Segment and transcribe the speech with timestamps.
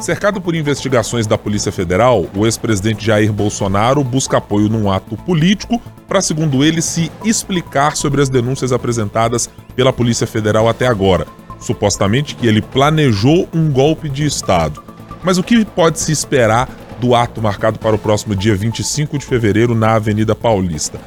[0.00, 5.82] Cercado por investigações da Polícia Federal, o ex-presidente Jair Bolsonaro busca apoio num ato político
[6.06, 11.26] para, segundo ele, se explicar sobre as denúncias apresentadas pela Polícia Federal até agora.
[11.58, 14.80] Supostamente que ele planejou um golpe de Estado.
[15.24, 16.68] Mas o que pode se esperar
[17.00, 21.00] do ato marcado para o próximo dia 25 de fevereiro na Avenida Paulista?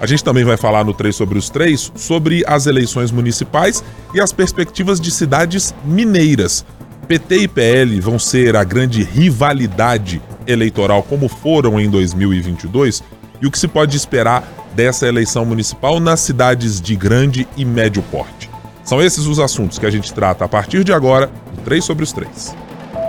[0.00, 3.84] A gente também vai falar no 3 sobre os 3 sobre as eleições municipais
[4.14, 6.64] e as perspectivas de cidades mineiras.
[7.08, 13.02] PT e PL vão ser a grande rivalidade eleitoral como foram em 2022
[13.40, 18.02] e o que se pode esperar dessa eleição municipal nas cidades de grande e médio
[18.02, 18.50] porte.
[18.84, 22.04] São esses os assuntos que a gente trata a partir de agora no 3 sobre
[22.04, 22.54] os 3.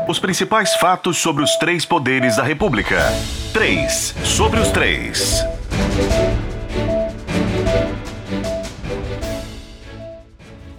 [0.07, 2.99] Os principais fatos sobre os três poderes da República.
[3.53, 5.45] 3 sobre os 3.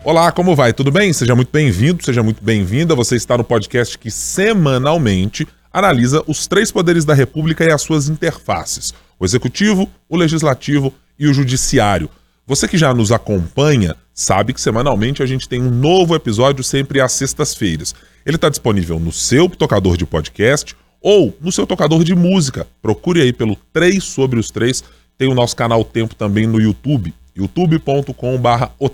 [0.03, 0.73] Olá, como vai?
[0.73, 1.13] Tudo bem?
[1.13, 2.95] Seja muito bem-vindo, seja muito bem-vinda.
[2.95, 8.09] Você está no podcast que semanalmente analisa os três poderes da República e as suas
[8.09, 12.09] interfaces: o executivo, o legislativo e o judiciário.
[12.47, 16.99] Você que já nos acompanha sabe que semanalmente a gente tem um novo episódio sempre
[16.99, 17.95] às sextas-feiras.
[18.25, 22.67] Ele está disponível no seu tocador de podcast ou no seu tocador de música.
[22.81, 24.83] Procure aí pelo 3 sobre os 3.
[25.19, 28.89] Tem o nosso canal Tempo também no YouTube, youtube.com/o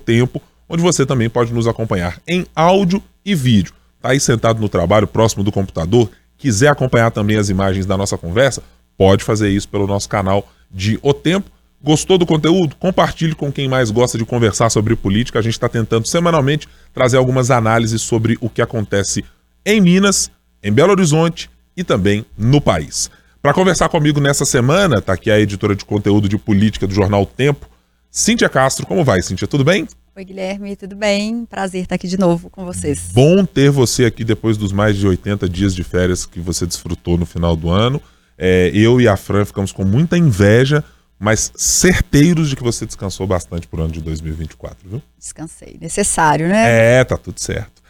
[0.68, 3.72] onde você também pode nos acompanhar em áudio e vídeo.
[4.00, 8.16] Tá aí sentado no trabalho, próximo do computador, quiser acompanhar também as imagens da nossa
[8.16, 8.62] conversa,
[8.96, 11.50] pode fazer isso pelo nosso canal de O Tempo.
[11.82, 12.74] Gostou do conteúdo?
[12.76, 15.38] Compartilhe com quem mais gosta de conversar sobre política.
[15.38, 19.24] A gente está tentando semanalmente trazer algumas análises sobre o que acontece
[19.64, 20.30] em Minas,
[20.62, 23.10] em Belo Horizonte e também no país.
[23.42, 27.24] Para conversar comigo nessa semana, está aqui a editora de conteúdo de política do jornal
[27.24, 27.68] Tempo,
[28.10, 28.86] Cíntia Castro.
[28.86, 29.46] Como vai, Cíntia?
[29.46, 29.86] Tudo bem?
[30.18, 31.44] Oi, Guilherme, tudo bem?
[31.44, 33.10] Prazer estar aqui de novo com vocês.
[33.12, 37.18] Bom ter você aqui depois dos mais de 80 dias de férias que você desfrutou
[37.18, 38.00] no final do ano.
[38.38, 40.82] É, eu e a Fran ficamos com muita inveja,
[41.18, 45.02] mas certeiros de que você descansou bastante por ano de 2024, viu?
[45.18, 45.76] Descansei.
[45.78, 47.00] Necessário, né?
[47.00, 47.82] É, tá tudo certo.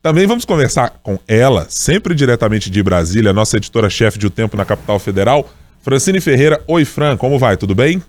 [0.00, 4.64] Também vamos conversar com ela, sempre diretamente de Brasília, nossa editora-chefe de O Tempo na
[4.64, 6.64] capital federal, Francine Ferreira.
[6.66, 7.58] Oi, Fran, como vai?
[7.58, 8.02] Tudo bem?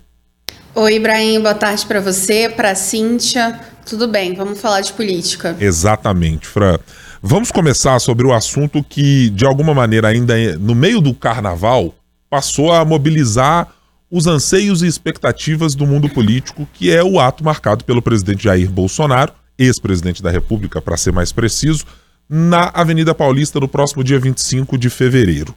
[0.78, 3.58] Oi, Ibrahim, boa tarde para você, para Cíntia.
[3.86, 5.56] Tudo bem, vamos falar de política.
[5.58, 6.78] Exatamente, Fran.
[7.22, 11.94] Vamos começar sobre o assunto que, de alguma maneira, ainda é, no meio do carnaval,
[12.28, 13.72] passou a mobilizar
[14.10, 18.70] os anseios e expectativas do mundo político, que é o ato marcado pelo presidente Jair
[18.70, 21.86] Bolsonaro, ex-presidente da República, para ser mais preciso,
[22.28, 25.54] na Avenida Paulista no próximo dia 25 de fevereiro.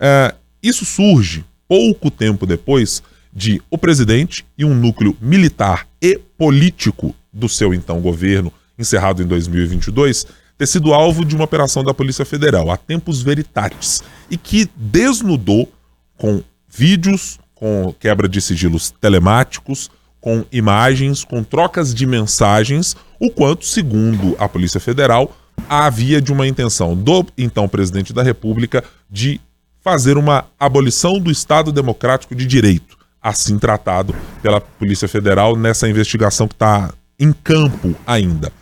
[0.00, 3.02] É, isso surge pouco tempo depois
[3.32, 9.26] de o presidente e um núcleo militar e político do seu então governo, encerrado em
[9.26, 10.26] 2022,
[10.58, 15.72] ter sido alvo de uma operação da Polícia Federal, a tempos veritatis, e que desnudou
[16.18, 23.64] com vídeos, com quebra de sigilos telemáticos, com imagens, com trocas de mensagens, o quanto,
[23.64, 25.34] segundo a Polícia Federal,
[25.68, 29.40] havia de uma intenção do então presidente da República de
[29.80, 36.48] fazer uma abolição do Estado Democrático de Direito assim tratado pela Polícia Federal nessa investigação
[36.48, 38.52] que está em campo ainda.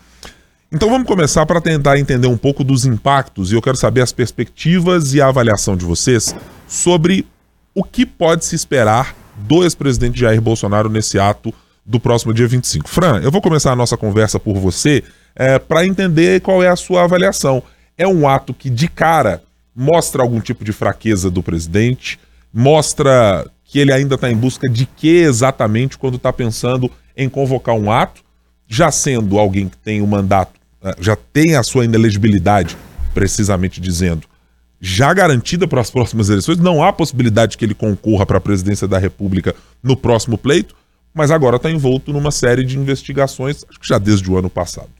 [0.72, 4.12] Então vamos começar para tentar entender um pouco dos impactos e eu quero saber as
[4.12, 6.34] perspectivas e a avaliação de vocês
[6.68, 7.26] sobre
[7.74, 11.52] o que pode se esperar do ex-presidente Jair Bolsonaro nesse ato
[11.84, 12.88] do próximo dia 25.
[12.88, 15.02] Fran, eu vou começar a nossa conversa por você
[15.34, 17.62] é, para entender qual é a sua avaliação.
[17.96, 19.42] É um ato que, de cara,
[19.74, 22.20] mostra algum tipo de fraqueza do presidente,
[22.52, 27.76] mostra que ele ainda está em busca de que exatamente quando está pensando em convocar
[27.76, 28.20] um ato,
[28.66, 32.76] já sendo alguém que tem o um mandato, eh, já tem a sua inelegibilidade,
[33.14, 34.26] precisamente dizendo,
[34.80, 38.88] já garantida para as próximas eleições, não há possibilidade que ele concorra para a presidência
[38.88, 40.74] da República no próximo pleito,
[41.14, 44.90] mas agora está envolto numa série de investigações, acho que já desde o ano passado.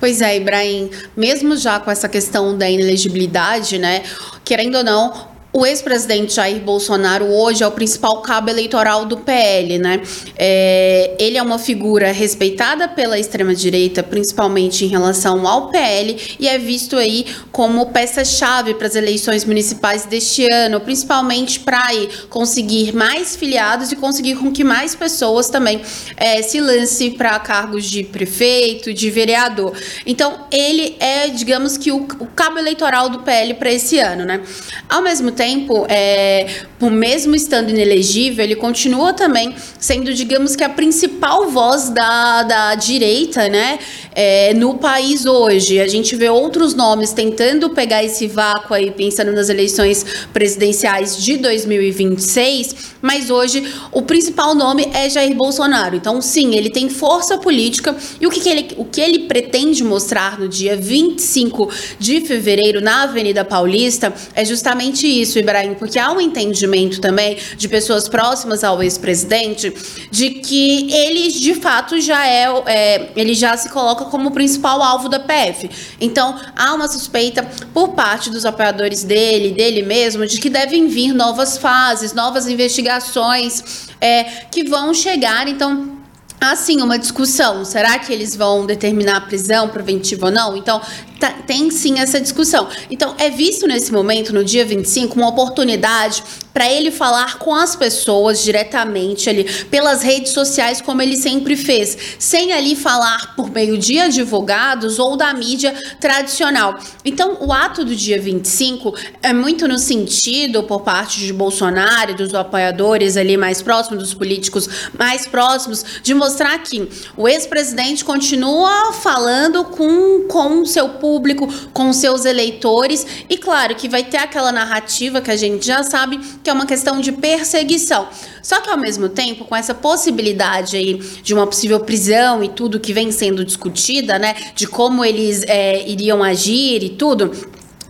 [0.00, 4.02] Pois é, Ibrahim, mesmo já com essa questão da inelegibilidade, né,
[4.44, 9.78] querendo ou não, o ex-presidente Jair Bolsonaro hoje é o principal cabo eleitoral do PL,
[9.78, 10.00] né?
[10.34, 16.58] É, ele é uma figura respeitada pela extrema-direita, principalmente em relação ao PL, e é
[16.58, 21.82] visto aí como peça-chave para as eleições municipais deste ano, principalmente para
[22.30, 25.82] conseguir mais filiados e conseguir com que mais pessoas também
[26.16, 29.76] é, se lancem para cargos de prefeito, de vereador.
[30.06, 34.40] Então, ele é, digamos que, o, o cabo eleitoral do PL para esse ano, né?
[34.88, 36.46] Ao mesmo tempo, tempo, é,
[36.80, 43.48] mesmo estando inelegível, ele continua também sendo, digamos que, a principal voz da, da direita
[43.48, 43.80] né,
[44.14, 45.80] é, no país hoje.
[45.80, 51.36] A gente vê outros nomes tentando pegar esse vácuo aí, pensando nas eleições presidenciais de
[51.38, 55.96] 2026, mas hoje o principal nome é Jair Bolsonaro.
[55.96, 59.82] Então, sim, ele tem força política e o que, que ele, o que ele pretende
[59.82, 61.68] mostrar no dia 25
[61.98, 67.68] de fevereiro na Avenida Paulista é justamente isso, Ibrahim, porque há um entendimento também de
[67.68, 69.72] pessoas próximas ao ex-presidente
[70.10, 74.82] de que ele de fato já é, é, ele já se coloca como o principal
[74.82, 75.70] alvo da PF.
[76.00, 77.42] Então há uma suspeita
[77.72, 83.88] por parte dos apoiadores dele, dele mesmo, de que devem vir novas fases, novas investigações
[84.00, 85.48] é, que vão chegar.
[85.48, 86.02] Então
[86.42, 87.64] assim uma discussão.
[87.64, 90.56] Será que eles vão determinar a prisão preventiva ou não?
[90.56, 90.80] Então,
[91.30, 92.68] tem sim essa discussão.
[92.90, 96.22] Então, é visto nesse momento, no dia 25, uma oportunidade
[96.52, 101.96] para ele falar com as pessoas diretamente ali, pelas redes sociais, como ele sempre fez,
[102.18, 106.78] sem ali falar por meio de advogados ou da mídia tradicional.
[107.04, 112.14] Então, o ato do dia 25 é muito no sentido, por parte de Bolsonaro e
[112.14, 116.86] dos apoiadores ali mais próximos, dos políticos mais próximos, de mostrar que
[117.16, 123.86] o ex-presidente continua falando com, com seu público público, com seus eleitores, e claro que
[123.86, 128.08] vai ter aquela narrativa que a gente já sabe que é uma questão de perseguição.
[128.42, 132.80] Só que ao mesmo tempo, com essa possibilidade aí de uma possível prisão e tudo
[132.80, 137.30] que vem sendo discutida, né, de como eles é, iriam agir e tudo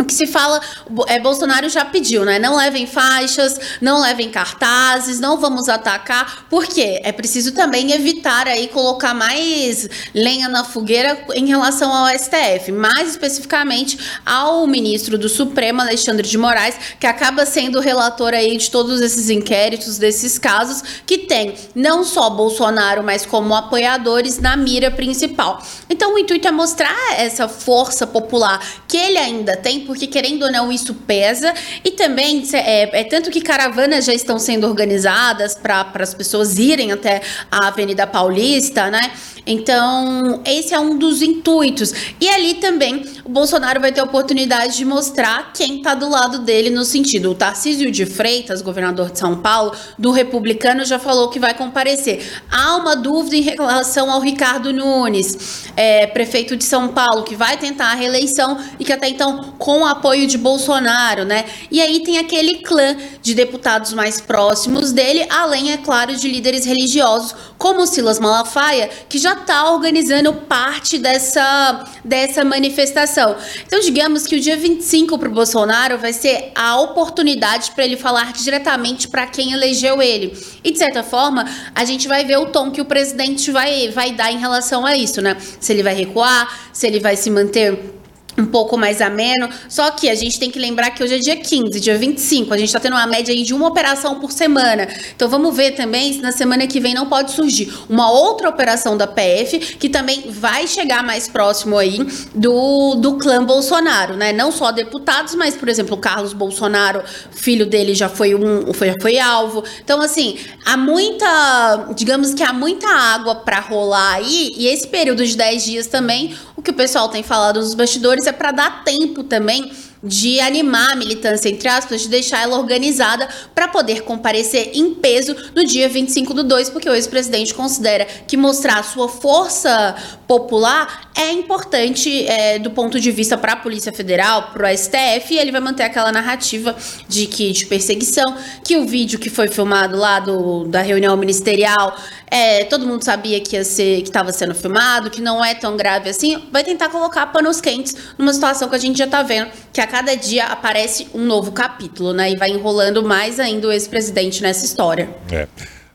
[0.03, 0.61] o que se fala,
[1.07, 2.39] é, Bolsonaro já pediu, né?
[2.39, 6.47] Não levem faixas, não levem cartazes, não vamos atacar.
[6.51, 7.01] Por quê?
[7.05, 13.11] É preciso também evitar aí colocar mais lenha na fogueira em relação ao STF, mais
[13.11, 19.01] especificamente ao ministro do Supremo, Alexandre de Moraes, que acaba sendo relator aí de todos
[19.01, 25.63] esses inquéritos, desses casos, que tem não só Bolsonaro, mas como apoiadores na mira principal.
[25.89, 30.51] Então o intuito é mostrar essa força popular que ele ainda tem, porque querendo ou
[30.51, 31.53] não isso pesa
[31.85, 36.93] e também é, é tanto que caravanas já estão sendo organizadas para as pessoas irem
[36.93, 39.13] até a Avenida Paulista, né?
[39.47, 41.93] Então, esse é um dos intuitos.
[42.21, 46.39] E ali também o Bolsonaro vai ter a oportunidade de mostrar quem está do lado
[46.41, 47.31] dele no sentido.
[47.31, 52.25] O Tarcísio de Freitas, governador de São Paulo, do Republicano, já falou que vai comparecer.
[52.51, 57.57] Há uma dúvida em relação ao Ricardo Nunes, é, prefeito de São Paulo, que vai
[57.57, 61.45] tentar a reeleição e que até então com o apoio de Bolsonaro, né?
[61.71, 66.65] E aí tem aquele clã de deputados mais próximos dele, além, é claro, de líderes
[66.65, 73.37] religiosos, como Silas Malafaia, que já está organizando parte dessa, dessa manifestação.
[73.67, 77.97] Então, digamos que o dia 25 para o Bolsonaro vai ser a oportunidade para ele
[77.97, 80.37] falar diretamente para quem elegeu ele.
[80.63, 84.13] E, de certa forma, a gente vai ver o tom que o presidente vai, vai
[84.13, 85.37] dar em relação a isso, né?
[85.61, 88.02] Se ele vai recuar, se ele vai se manter
[88.37, 89.49] um pouco mais ameno.
[89.69, 92.53] Só que a gente tem que lembrar que hoje é dia 15, dia 25.
[92.53, 94.89] A gente está tendo uma média aí de uma operação por semana.
[95.15, 98.97] Então vamos ver também se na semana que vem não pode surgir uma outra operação
[98.97, 101.99] da PF que também vai chegar mais próximo aí
[102.35, 104.33] do, do clã Bolsonaro, né?
[104.33, 108.89] Não só deputados, mas, por exemplo, o Carlos Bolsonaro, filho dele já foi um foi,
[108.89, 109.65] já foi alvo.
[109.83, 115.27] Então, assim, há muita, digamos que há muita água para rolar aí, e esse período
[115.27, 118.85] de 10 dias também, o que o pessoal tem falado nos bastidores é para dar
[118.85, 119.73] tempo também
[120.03, 125.37] de animar a militância, entre aspas, de deixar ela organizada para poder comparecer em peso
[125.55, 129.95] no dia 25 do 2, porque o ex-presidente considera que mostrar sua força
[130.27, 135.35] popular é importante é, do ponto de vista para a Polícia Federal, para o STF,
[135.35, 136.75] e ele vai manter aquela narrativa
[137.09, 141.97] de que de perseguição, que o vídeo que foi filmado lá do, da reunião ministerial,
[142.31, 145.77] é, todo mundo sabia que ia ser, que estava sendo filmado, que não é tão
[145.77, 149.51] grave assim, vai tentar colocar panos quentes numa situação que a gente já está vendo
[149.73, 152.33] que a cada dia aparece um novo capítulo, né?
[152.33, 155.11] E vai enrolando mais ainda o ex-presidente nessa história.
[155.31, 155.47] É.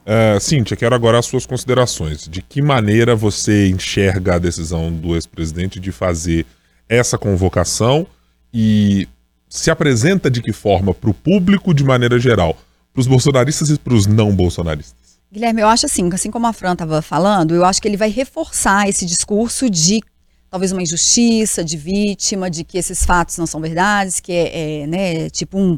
[0.06, 2.28] Uh, Cíntia, quero agora as suas considerações.
[2.30, 6.46] De que maneira você enxerga a decisão do ex-presidente de fazer
[6.88, 8.06] essa convocação
[8.54, 9.08] e
[9.50, 12.56] se apresenta de que forma para o público de maneira geral,
[12.94, 15.18] para os bolsonaristas e para os não bolsonaristas?
[15.34, 18.12] Guilherme, eu acho assim, assim como a Fran estava falando, eu acho que ele vai
[18.12, 20.02] reforçar esse discurso de
[20.50, 24.88] talvez uma injustiça de vítima, de que esses fatos não são verdades, que é, é
[24.88, 25.78] né, tipo um,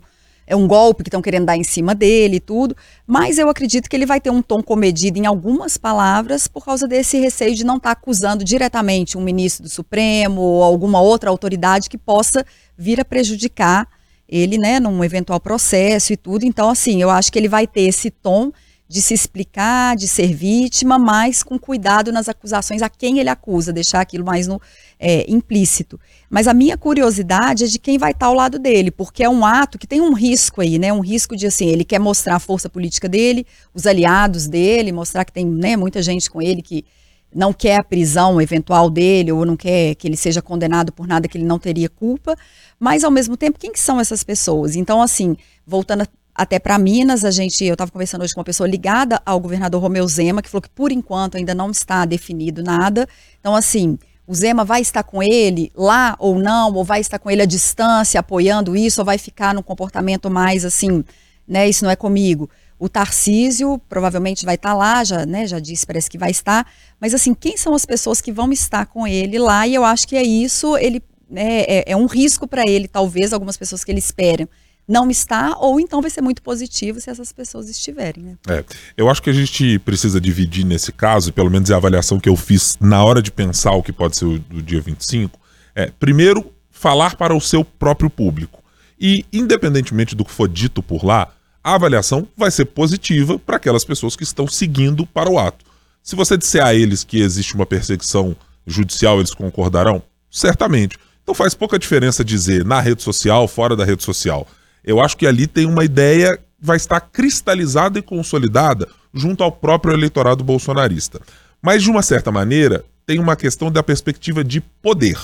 [0.50, 2.76] é um golpe que estão querendo dar em cima dele e tudo.
[3.06, 6.88] Mas eu acredito que ele vai ter um tom comedido em algumas palavras por causa
[6.88, 11.30] desse receio de não estar tá acusando diretamente um ministro do Supremo ou alguma outra
[11.30, 12.44] autoridade que possa
[12.78, 13.88] vir a prejudicar
[14.28, 16.46] ele, né, num eventual processo e tudo.
[16.46, 18.52] Então, assim, eu acho que ele vai ter esse tom
[18.90, 23.72] de se explicar, de ser vítima, mas com cuidado nas acusações a quem ele acusa,
[23.72, 24.60] deixar aquilo mais no
[25.00, 26.00] é, implícito.
[26.28, 29.46] Mas a minha curiosidade é de quem vai estar ao lado dele, porque é um
[29.46, 30.92] ato que tem um risco aí, né?
[30.92, 35.24] Um risco de assim, ele quer mostrar a força política dele, os aliados dele, mostrar
[35.24, 36.84] que tem né, muita gente com ele que
[37.32, 41.28] não quer a prisão eventual dele ou não quer que ele seja condenado por nada
[41.28, 42.36] que ele não teria culpa,
[42.80, 44.76] mas ao mesmo tempo, quem que são essas pessoas?
[44.76, 46.08] Então, assim, voltando
[46.40, 49.82] até para Minas, a gente, eu estava conversando hoje com uma pessoa ligada ao governador
[49.82, 53.06] Romeu Zema, que falou que por enquanto ainda não está definido nada.
[53.42, 57.30] Então, assim, o Zema vai estar com ele lá ou não, ou vai estar com
[57.30, 61.04] ele à distância, apoiando isso, ou vai ficar num comportamento mais assim,
[61.46, 61.68] né?
[61.68, 62.50] Isso não é comigo.
[62.80, 66.66] O Tarcísio provavelmente vai estar lá, já, né, já disse, parece que vai estar.
[67.02, 69.68] Mas assim, quem são as pessoas que vão estar com ele lá?
[69.68, 73.34] E eu acho que é isso, ele né, é, é um risco para ele, talvez,
[73.34, 74.48] algumas pessoas que ele espera
[74.90, 78.24] não está, ou então vai ser muito positivo se essas pessoas estiverem.
[78.24, 78.38] Né?
[78.50, 78.66] É,
[78.98, 82.28] eu acho que a gente precisa dividir nesse caso, pelo menos é a avaliação que
[82.28, 85.40] eu fiz na hora de pensar o que pode ser o do dia 25.
[85.76, 88.64] É, primeiro, falar para o seu próprio público.
[89.00, 91.32] E, independentemente do que for dito por lá,
[91.64, 95.64] a avaliação vai ser positiva para aquelas pessoas que estão seguindo para o ato.
[96.02, 100.02] Se você disser a eles que existe uma perseguição judicial, eles concordarão?
[100.32, 100.98] Certamente.
[101.22, 104.48] Então faz pouca diferença dizer na rede social, fora da rede social.
[104.90, 109.94] Eu acho que ali tem uma ideia vai estar cristalizada e consolidada junto ao próprio
[109.94, 111.22] eleitorado bolsonarista.
[111.62, 115.20] Mas, de uma certa maneira, tem uma questão da perspectiva de poder,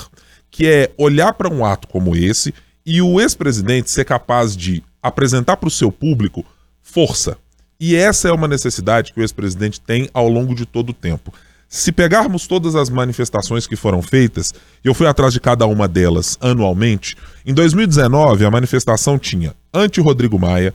[0.51, 2.53] que é olhar para um ato como esse
[2.85, 6.45] e o ex-presidente ser capaz de apresentar para o seu público
[6.83, 7.35] força.
[7.79, 11.33] E essa é uma necessidade que o ex-presidente tem ao longo de todo o tempo.
[11.67, 14.53] Se pegarmos todas as manifestações que foram feitas,
[14.83, 20.73] eu fui atrás de cada uma delas anualmente, em 2019 a manifestação tinha anti-Rodrigo Maia,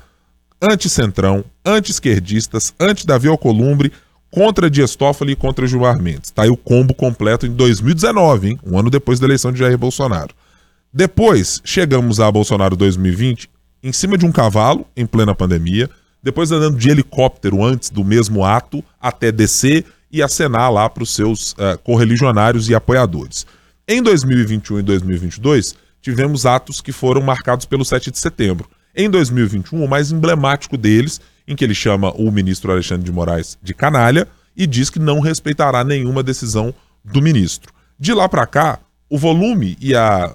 [0.61, 3.93] anti-Centrão, anti-esquerdistas, anti-Davi Alcolumbre,
[4.31, 6.31] contra Dias Toffoli e contra Gilmar Mendes.
[6.31, 8.61] Tá aí o combo completo em 2019, hein?
[8.65, 10.35] um ano depois da eleição de Jair Bolsonaro.
[10.93, 13.49] Depois, chegamos a Bolsonaro 2020
[13.83, 15.89] em cima de um cavalo, em plena pandemia,
[16.23, 21.15] depois andando de helicóptero antes do mesmo ato, até descer e acenar lá para os
[21.15, 23.47] seus uh, correligionários e apoiadores.
[23.87, 28.69] Em 2021 e 2022, tivemos atos que foram marcados pelo 7 de setembro.
[28.95, 33.59] Em 2021, o mais emblemático deles, em que ele chama o ministro Alexandre de Moraes
[33.63, 34.27] de canalha
[34.57, 36.75] e diz que não respeitará nenhuma decisão
[37.05, 37.73] do ministro.
[37.99, 40.35] De lá para cá, o volume e a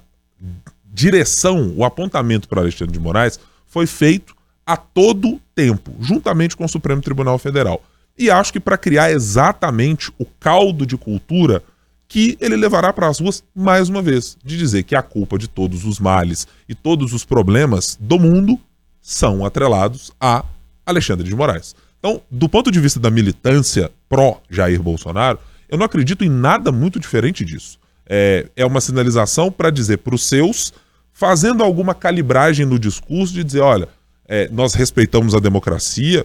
[0.84, 6.68] direção, o apontamento para Alexandre de Moraes foi feito a todo tempo, juntamente com o
[6.68, 7.82] Supremo Tribunal Federal.
[8.18, 11.62] E acho que para criar exatamente o caldo de cultura
[12.08, 15.48] que ele levará para as ruas mais uma vez, de dizer que a culpa de
[15.48, 18.58] todos os males e todos os problemas do mundo
[19.00, 20.44] são atrelados a
[20.84, 21.74] Alexandre de Moraes.
[21.98, 26.70] Então, do ponto de vista da militância pró Jair Bolsonaro, eu não acredito em nada
[26.70, 27.78] muito diferente disso.
[28.08, 30.72] É, é uma sinalização para dizer para os seus,
[31.12, 33.88] fazendo alguma calibragem no discurso, de dizer: olha,
[34.28, 36.24] é, nós respeitamos a democracia,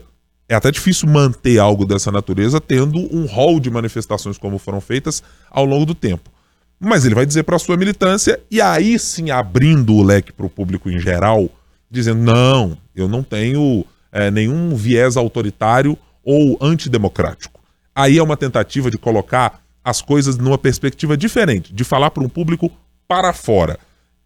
[0.51, 5.23] é até difícil manter algo dessa natureza tendo um rol de manifestações como foram feitas
[5.49, 6.29] ao longo do tempo.
[6.77, 10.45] Mas ele vai dizer para a sua militância, e aí sim abrindo o leque para
[10.45, 11.49] o público em geral,
[11.89, 17.61] dizendo: não, eu não tenho é, nenhum viés autoritário ou antidemocrático.
[17.95, 22.29] Aí é uma tentativa de colocar as coisas numa perspectiva diferente, de falar para um
[22.29, 22.69] público
[23.07, 23.79] para fora.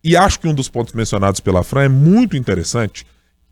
[0.03, 3.05] E acho que um dos pontos mencionados pela Fran é muito interessante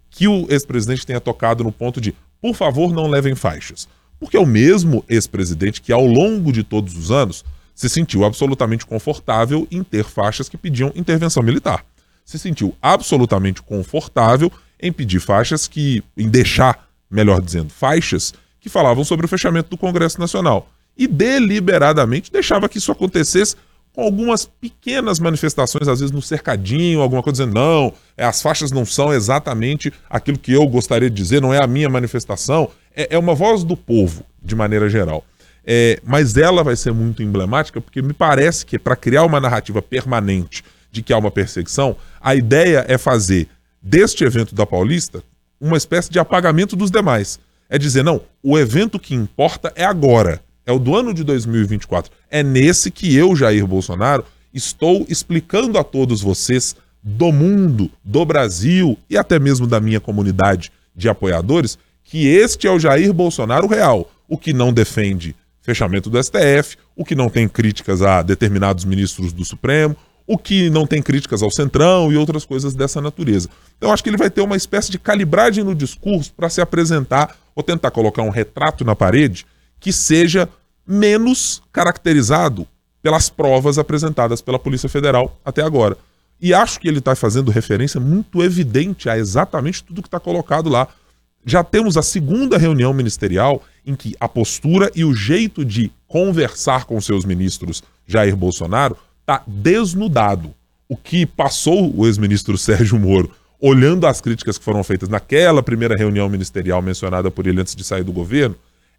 [0.09, 3.87] que o ex-presidente tenha tocado no ponto de por favor, não levem faixas.
[4.19, 8.85] Porque é o mesmo ex-presidente que, ao longo de todos os anos, se sentiu absolutamente
[8.85, 11.85] confortável em ter faixas que pediam intervenção militar.
[12.25, 16.03] Se sentiu absolutamente confortável em pedir faixas que.
[16.17, 20.69] em deixar, melhor dizendo, faixas que falavam sobre o fechamento do Congresso Nacional.
[20.97, 23.55] E deliberadamente deixava que isso acontecesse
[23.93, 28.71] com algumas pequenas manifestações, às vezes no cercadinho, alguma coisa dizendo, não, é, as faixas
[28.71, 32.69] não são exatamente aquilo que eu gostaria de dizer, não é a minha manifestação.
[32.95, 35.23] É, é uma voz do povo, de maneira geral.
[35.65, 39.81] É, mas ela vai ser muito emblemática porque me parece que para criar uma narrativa
[39.81, 43.47] permanente de que há uma perseguição, a ideia é fazer
[43.81, 45.23] deste evento da Paulista
[45.61, 47.39] uma espécie de apagamento dos demais.
[47.69, 52.11] É dizer, não, o evento que importa é agora é o do ano de 2024.
[52.29, 58.97] É nesse que eu, Jair Bolsonaro, estou explicando a todos vocês do mundo, do Brasil
[59.09, 64.11] e até mesmo da minha comunidade de apoiadores que este é o Jair Bolsonaro real,
[64.27, 69.31] o que não defende fechamento do STF, o que não tem críticas a determinados ministros
[69.31, 69.95] do Supremo,
[70.27, 73.49] o que não tem críticas ao Centrão e outras coisas dessa natureza.
[73.77, 77.35] Então, acho que ele vai ter uma espécie de calibragem no discurso para se apresentar
[77.55, 79.45] ou tentar colocar um retrato na parede
[79.83, 80.47] que seja
[80.87, 82.65] menos caracterizado
[83.01, 85.97] pelas provas apresentadas pela Polícia Federal até agora.
[86.39, 90.69] E acho que ele está fazendo referência muito evidente a exatamente tudo que está colocado
[90.69, 90.87] lá.
[91.45, 96.85] Já temos a segunda reunião ministerial em que a postura e o jeito de conversar
[96.85, 100.53] com seus ministros Jair Bolsonaro está desnudado.
[100.87, 105.97] O que passou o ex-ministro Sérgio Moro, olhando as críticas que foram feitas naquela primeira
[105.97, 108.55] reunião ministerial mencionada por ele antes de sair do governo,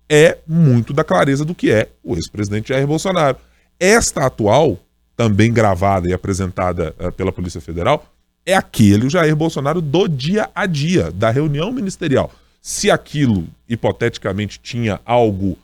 [0.08, 3.38] é muito da clareza do que é o ex-presidente Jair Bolsonaro.
[3.78, 4.78] Esta atual,
[5.16, 8.04] também gravada e apresentada uh, pela Polícia Federal,
[8.46, 12.30] é aquele o Jair Bolsonaro do dia a dia, da reunião ministerial.
[12.60, 15.56] Se aquilo, hipoteticamente, tinha algo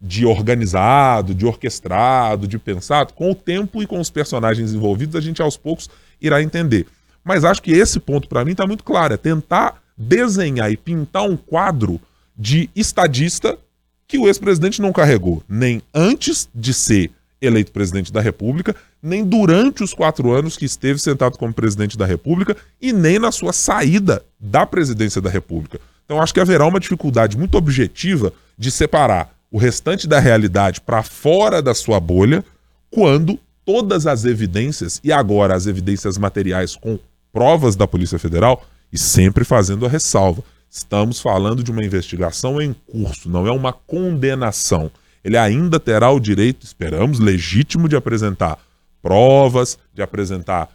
[0.00, 5.20] de organizado, de orquestrado, de pensado, com o tempo e com os personagens envolvidos, a
[5.20, 5.90] gente aos poucos
[6.20, 6.86] irá entender.
[7.24, 11.24] Mas acho que esse ponto para mim está muito claro, é tentar desenhar e pintar
[11.24, 12.00] um quadro
[12.36, 13.58] de estadista
[14.08, 17.10] que o ex-presidente não carregou, nem antes de ser
[17.40, 22.06] eleito presidente da República, nem durante os quatro anos que esteve sentado como presidente da
[22.06, 25.78] República e nem na sua saída da presidência da República.
[26.04, 31.02] Então acho que haverá uma dificuldade muito objetiva de separar o restante da realidade para
[31.02, 32.44] fora da sua bolha,
[32.90, 36.98] quando todas as evidências, e agora as evidências materiais com
[37.32, 42.72] provas da Polícia Federal, e sempre fazendo a ressalva, estamos falando de uma investigação em
[42.72, 44.90] curso, não é uma condenação.
[45.24, 48.58] Ele ainda terá o direito, esperamos, legítimo de apresentar
[49.02, 50.68] provas, de apresentar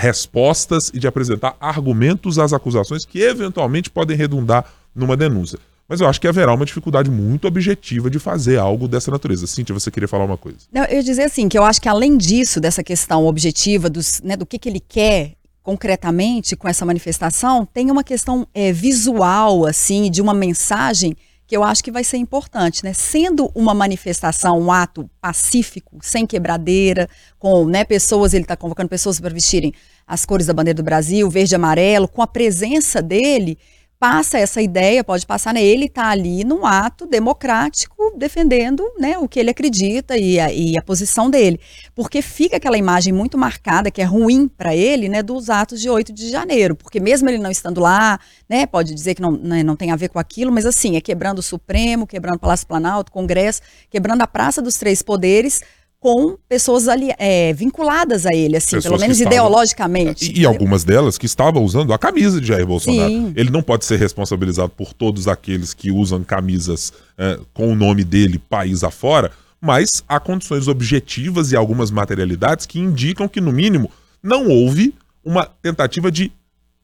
[0.00, 5.58] respostas e de apresentar argumentos às acusações que eventualmente podem redundar numa denúncia.
[5.86, 9.46] Mas eu acho que haverá uma dificuldade muito objetiva de fazer algo dessa natureza.
[9.46, 10.60] Cíntia, você queria falar uma coisa?
[10.72, 14.22] Não, eu ia dizer assim, que eu acho que além disso, dessa questão objetiva, dos,
[14.22, 15.34] né, do que, que ele quer
[15.64, 21.16] concretamente com essa manifestação, tem uma questão é, visual, assim, de uma mensagem
[21.46, 22.92] que eu acho que vai ser importante, né?
[22.92, 29.18] Sendo uma manifestação, um ato pacífico, sem quebradeira, com né, pessoas, ele está convocando pessoas
[29.18, 29.72] para vestirem
[30.06, 33.58] as cores da bandeira do Brasil, verde e amarelo, com a presença dele,
[34.04, 35.64] passa essa ideia, pode passar, né?
[35.64, 40.76] Ele está ali num ato democrático defendendo né, o que ele acredita e a, e
[40.76, 41.58] a posição dele.
[41.94, 45.88] Porque fica aquela imagem muito marcada, que é ruim para ele, né, dos atos de
[45.88, 46.76] 8 de janeiro.
[46.76, 49.96] Porque mesmo ele não estando lá, né, pode dizer que não, né, não tem a
[49.96, 54.20] ver com aquilo, mas assim, é quebrando o Supremo, quebrando o Palácio Planalto, Congresso, quebrando
[54.20, 55.62] a Praça dos Três Poderes
[56.04, 60.30] com pessoas ali, é, vinculadas a ele, assim, pessoas pelo menos estavam, ideologicamente.
[60.30, 63.08] E, e, algumas delas que estavam usando a camisa de Jair Bolsonaro.
[63.08, 63.32] Sim.
[63.34, 68.04] Ele não pode ser responsabilizado por todos aqueles que usam camisas é, com o nome
[68.04, 73.90] dele país afora, mas há condições objetivas e algumas materialidades que indicam que, no mínimo,
[74.22, 74.92] não houve
[75.24, 76.30] uma tentativa de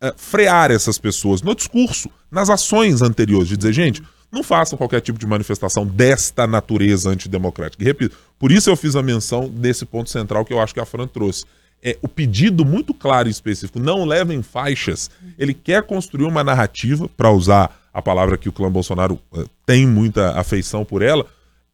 [0.01, 5.01] é, frear essas pessoas no discurso, nas ações anteriores, de dizer, gente não façam qualquer
[5.01, 7.83] tipo de manifestação desta natureza antidemocrática.
[7.83, 10.81] E repito, por isso eu fiz a menção desse ponto central que eu acho que
[10.81, 11.45] a Fran trouxe.
[11.83, 15.11] É, o pedido muito claro e específico, não levem faixas.
[15.39, 19.87] Ele quer construir uma narrativa, para usar a palavra que o clã Bolsonaro uh, tem
[19.87, 21.27] muita afeição por ela,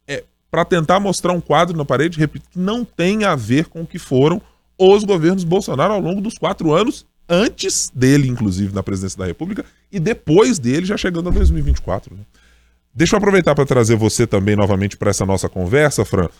[0.06, 3.82] é para tentar mostrar um quadro na parede, repito, que não tem a ver com
[3.82, 4.40] o que foram
[4.78, 9.64] os governos Bolsonaro ao longo dos quatro anos, antes dele, inclusive, na presidência da República,
[9.90, 12.14] e depois dele, já chegando a 2024.
[12.14, 12.22] Né?
[12.96, 16.30] Deixa eu aproveitar para trazer você também novamente para essa nossa conversa, Fran,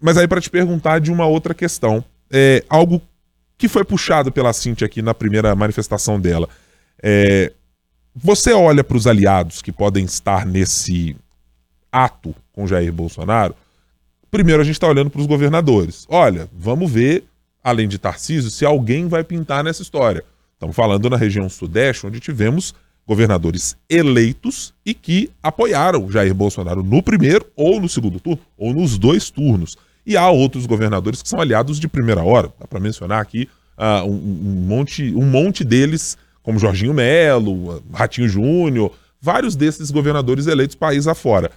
[0.00, 2.04] mas aí para te perguntar de uma outra questão.
[2.30, 3.02] É, algo
[3.58, 6.48] que foi puxado pela Cintia aqui na primeira manifestação dela.
[7.02, 7.52] É,
[8.14, 11.16] você olha para os aliados que podem estar nesse
[11.90, 13.56] ato com Jair Bolsonaro.
[14.30, 16.06] Primeiro a gente está olhando para os governadores.
[16.08, 17.24] Olha, vamos ver,
[17.64, 20.22] além de Tarcísio, se alguém vai pintar nessa história.
[20.52, 22.74] Estamos falando na região sudeste, onde tivemos
[23.06, 28.98] governadores eleitos e que apoiaram Jair Bolsonaro no primeiro ou no segundo turno, ou nos
[28.98, 29.76] dois turnos.
[30.04, 32.52] E há outros governadores que são aliados de primeira hora.
[32.58, 38.28] Dá para mencionar aqui uh, um, um, monte, um monte deles, como Jorginho Melo, Ratinho
[38.28, 41.50] Júnior, vários desses governadores eleitos país afora.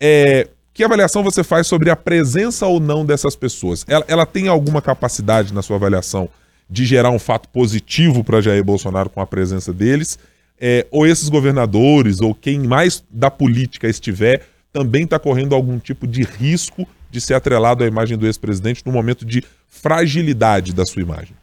[0.00, 3.84] É, que avaliação você faz sobre a presença ou não dessas pessoas?
[3.88, 6.28] Ela, ela tem alguma capacidade na sua avaliação
[6.70, 10.18] de gerar um fato positivo para Jair Bolsonaro com a presença deles?
[10.60, 16.06] É, ou esses governadores, ou quem mais da política estiver, também está correndo algum tipo
[16.06, 21.02] de risco de ser atrelado à imagem do ex-presidente no momento de fragilidade da sua
[21.02, 21.34] imagem?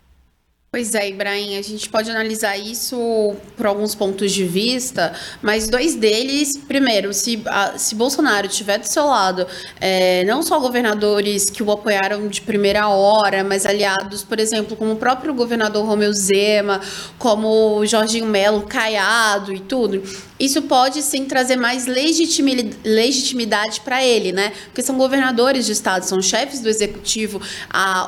[0.76, 5.96] Pois é, Ibrahim, a gente pode analisar isso por alguns pontos de vista, mas dois
[5.96, 9.48] deles, primeiro, se, a, se Bolsonaro tiver do seu lado,
[9.80, 14.92] é, não só governadores que o apoiaram de primeira hora, mas aliados, por exemplo, como
[14.92, 16.82] o próprio governador Romeu Zema,
[17.18, 20.04] como o Jorginho Melo Caiado e tudo,
[20.40, 24.52] isso pode sim trazer mais legitimidade para ele, né?
[24.66, 27.42] Porque são governadores de estado, são chefes do executivo,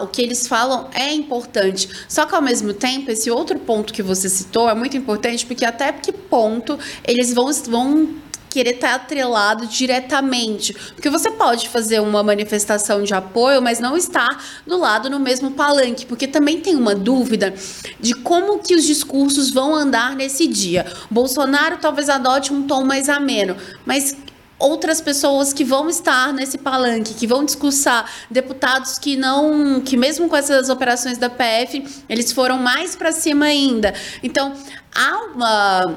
[0.02, 1.90] o que eles falam é importante.
[2.08, 5.46] Só que ao mesmo mesmo tempo, esse outro ponto que você citou é muito importante,
[5.46, 8.10] porque até que ponto eles vão, vão
[8.50, 10.74] querer estar atrelado diretamente.
[10.94, 15.52] Porque você pode fazer uma manifestação de apoio, mas não estar do lado no mesmo
[15.52, 17.54] palanque, porque também tem uma dúvida
[18.00, 20.86] de como que os discursos vão andar nesse dia.
[21.10, 23.56] Bolsonaro talvez adote um tom mais ameno,
[23.86, 24.16] mas
[24.60, 30.28] outras pessoas que vão estar nesse palanque, que vão discursar, deputados que não, que mesmo
[30.28, 33.94] com essas operações da PF, eles foram mais para cima ainda.
[34.24, 34.54] Então,
[34.96, 35.96] há uma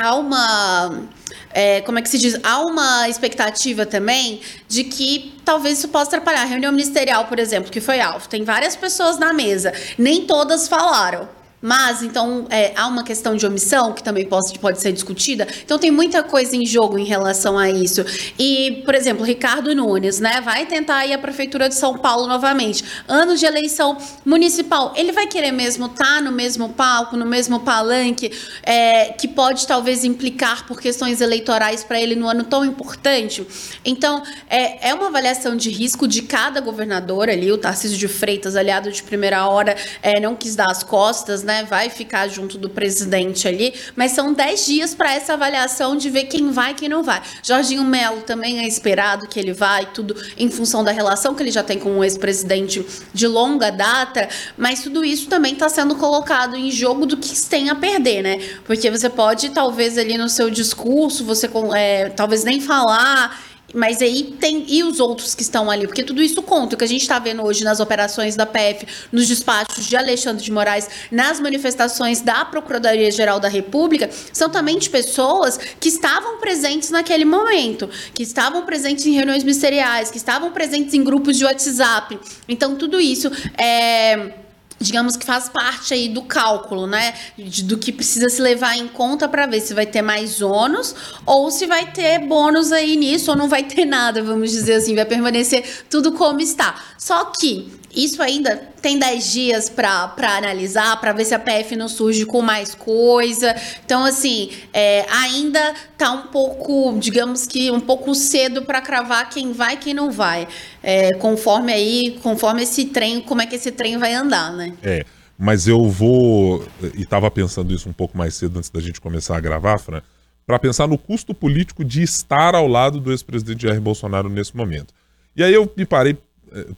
[0.00, 1.08] há uma
[1.52, 2.38] é, como é que se diz?
[2.42, 6.42] Há uma expectativa também de que talvez isso possa atrapalhar.
[6.42, 10.68] A reunião ministerial, por exemplo, que foi alvo, tem várias pessoas na mesa, nem todas
[10.68, 11.28] falaram.
[11.62, 15.46] Mas, então, é, há uma questão de omissão que também pode, pode ser discutida.
[15.62, 18.02] Então, tem muita coisa em jogo em relação a isso.
[18.38, 22.82] E, por exemplo, Ricardo Nunes, né, vai tentar ir à Prefeitura de São Paulo novamente.
[23.06, 24.94] Anos de eleição municipal.
[24.96, 29.66] Ele vai querer mesmo estar tá no mesmo palco, no mesmo palanque, é, que pode
[29.66, 33.46] talvez implicar por questões eleitorais para ele no ano tão importante?
[33.84, 37.52] Então, é, é uma avaliação de risco de cada governador ali.
[37.52, 41.49] O Tarcísio de Freitas, aliado de primeira hora, é, não quis dar as costas, né?
[41.50, 46.08] Né, vai ficar junto do presidente ali, mas são 10 dias para essa avaliação de
[46.08, 47.20] ver quem vai e quem não vai.
[47.42, 51.50] Jorginho Melo também é esperado que ele vai, tudo em função da relação que ele
[51.50, 56.54] já tem com o ex-presidente de longa data, mas tudo isso também está sendo colocado
[56.54, 58.38] em jogo do que tem a perder, né?
[58.64, 64.34] Porque você pode, talvez, ali no seu discurso, você é, talvez nem falar mas aí
[64.40, 64.64] tem.
[64.68, 65.86] E os outros que estão ali?
[65.86, 66.74] Porque tudo isso conta.
[66.74, 70.42] O que a gente está vendo hoje nas operações da PF, nos despachos de Alexandre
[70.42, 76.90] de Moraes, nas manifestações da Procuradoria-Geral da República, são também de pessoas que estavam presentes
[76.90, 82.18] naquele momento, que estavam presentes em reuniões ministeriais, que estavam presentes em grupos de WhatsApp.
[82.48, 84.39] Então, tudo isso é
[84.80, 87.14] digamos que faz parte aí do cálculo, né?
[87.36, 90.94] De, do que precisa se levar em conta para ver se vai ter mais ônus
[91.26, 94.94] ou se vai ter bônus aí nisso ou não vai ter nada, vamos dizer assim,
[94.94, 96.74] vai permanecer tudo como está.
[96.96, 101.88] Só que isso ainda tem 10 dias para analisar, para ver se a PF não
[101.88, 103.54] surge com mais coisa.
[103.84, 109.52] Então, assim, é, ainda tá um pouco, digamos que um pouco cedo para cravar quem
[109.52, 110.46] vai e quem não vai.
[110.82, 114.72] É, conforme aí, conforme esse trem, como é que esse trem vai andar, né?
[114.82, 115.04] É,
[115.36, 116.64] mas eu vou.
[116.94, 120.00] E estava pensando isso um pouco mais cedo antes da gente começar a gravar, Fran,
[120.46, 124.94] para pensar no custo político de estar ao lado do ex-presidente Jair Bolsonaro nesse momento.
[125.34, 126.16] E aí eu me parei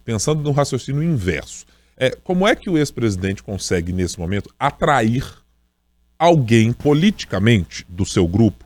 [0.05, 1.65] pensando no raciocínio inverso.
[1.97, 5.25] É, como é que o ex-presidente consegue, nesse momento, atrair
[6.19, 8.65] alguém politicamente do seu grupo,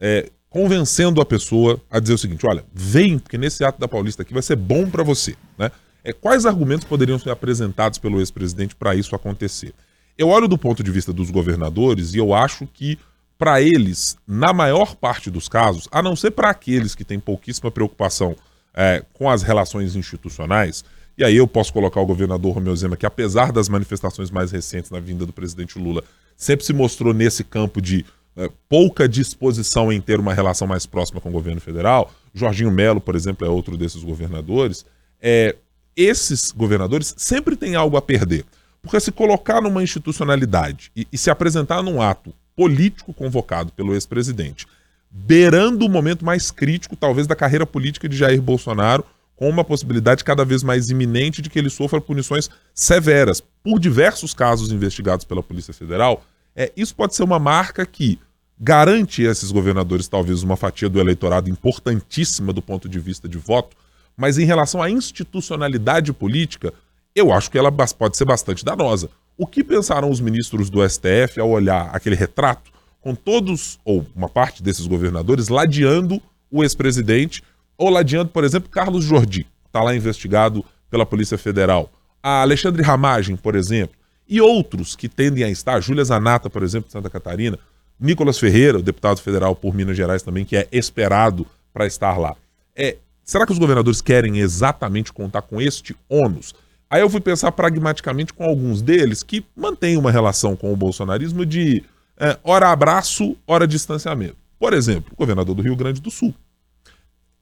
[0.00, 4.22] é, convencendo a pessoa a dizer o seguinte: olha, vem, porque nesse ato da Paulista
[4.22, 5.36] aqui vai ser bom para você.
[5.58, 5.70] Né?
[6.02, 9.72] É, quais argumentos poderiam ser apresentados pelo ex-presidente para isso acontecer?
[10.16, 12.98] Eu olho do ponto de vista dos governadores e eu acho que,
[13.36, 17.70] para eles, na maior parte dos casos, a não ser para aqueles que têm pouquíssima
[17.70, 18.36] preocupação
[18.74, 20.84] é, com as relações institucionais,
[21.16, 24.90] e aí eu posso colocar o governador Romeu Zema, que apesar das manifestações mais recentes
[24.90, 26.02] na vinda do presidente Lula,
[26.36, 28.04] sempre se mostrou nesse campo de
[28.36, 32.12] é, pouca disposição em ter uma relação mais próxima com o governo federal.
[32.34, 34.84] Jorginho Melo, por exemplo, é outro desses governadores.
[35.22, 35.54] É,
[35.96, 38.44] esses governadores sempre têm algo a perder.
[38.82, 44.66] Porque se colocar numa institucionalidade e, e se apresentar num ato político convocado pelo ex-presidente
[45.16, 49.04] beirando o momento mais crítico, talvez, da carreira política de Jair Bolsonaro,
[49.36, 54.34] com uma possibilidade cada vez mais iminente de que ele sofra punições severas por diversos
[54.34, 56.24] casos investigados pela Polícia Federal.
[56.54, 58.18] É, isso pode ser uma marca que
[58.58, 63.38] garante a esses governadores talvez uma fatia do eleitorado importantíssima do ponto de vista de
[63.38, 63.76] voto,
[64.16, 66.72] mas em relação à institucionalidade política,
[67.14, 69.08] eu acho que ela pode ser bastante danosa.
[69.36, 72.73] O que pensaram os ministros do STF ao olhar aquele retrato
[73.04, 77.42] com todos, ou uma parte desses governadores, ladeando o ex-presidente,
[77.76, 83.36] ou ladeando, por exemplo, Carlos Jordi, está lá investigado pela Polícia Federal, a Alexandre Ramagem,
[83.36, 83.94] por exemplo,
[84.26, 87.58] e outros que tendem a estar, Júlia Zanata, por exemplo, de Santa Catarina,
[88.00, 92.34] Nicolas Ferreira, o deputado federal por Minas Gerais também, que é esperado para estar lá.
[92.74, 96.54] É, será que os governadores querem exatamente contar com este ônus?
[96.88, 101.44] Aí eu fui pensar pragmaticamente com alguns deles que mantêm uma relação com o bolsonarismo
[101.44, 101.82] de
[102.18, 104.36] é, hora abraço, hora distanciamento.
[104.58, 106.34] Por exemplo, o governador do Rio Grande do Sul.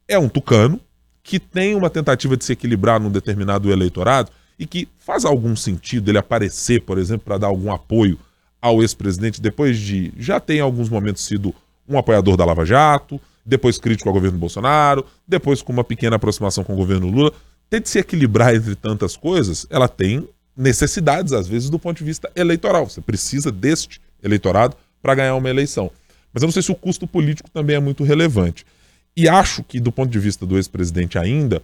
[0.08, 0.80] É um tucano
[1.22, 6.10] que tem uma tentativa de se equilibrar num determinado eleitorado e que faz algum sentido
[6.10, 8.18] ele aparecer, por exemplo, para dar algum apoio
[8.60, 11.54] ao ex-presidente depois de já ter em alguns momentos sido
[11.88, 16.62] um apoiador da Lava Jato, depois crítico ao governo Bolsonaro, depois com uma pequena aproximação
[16.62, 17.32] com o governo Lula.
[17.68, 22.04] Tem de se equilibrar entre tantas coisas, ela tem necessidades, às vezes, do ponto de
[22.04, 22.88] vista eleitoral.
[22.88, 25.90] Você precisa deste eleitorado para ganhar uma eleição.
[26.32, 28.64] Mas eu não sei se o custo político também é muito relevante.
[29.16, 31.62] E acho que, do ponto de vista do ex-presidente ainda,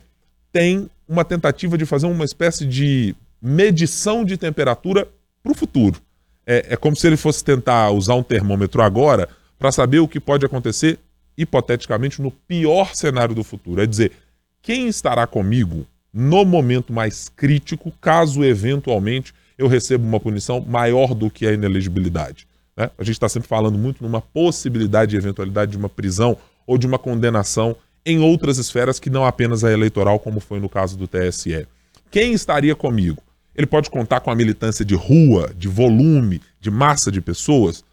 [0.53, 5.09] tem uma tentativa de fazer uma espécie de medição de temperatura
[5.43, 6.01] para o futuro.
[6.47, 10.21] É, é como se ele fosse tentar usar um termômetro agora para saber o que
[10.21, 10.99] pode acontecer,
[11.37, 13.81] hipoteticamente, no pior cenário do futuro.
[13.81, 14.13] É dizer,
[14.61, 21.31] quem estará comigo no momento mais crítico, caso eventualmente eu receba uma punição maior do
[21.31, 22.48] que a inelegibilidade.
[22.79, 22.91] Né?
[22.97, 26.87] A gente está sempre falando muito numa possibilidade de eventualidade de uma prisão ou de
[26.87, 27.75] uma condenação
[28.07, 31.67] em outras esferas que não apenas a eleitoral, como foi no caso do TSE.
[32.09, 33.21] Quem estaria comigo?
[33.55, 37.85] Ele pode contar com a militância de rua, de volume, de massa de pessoas.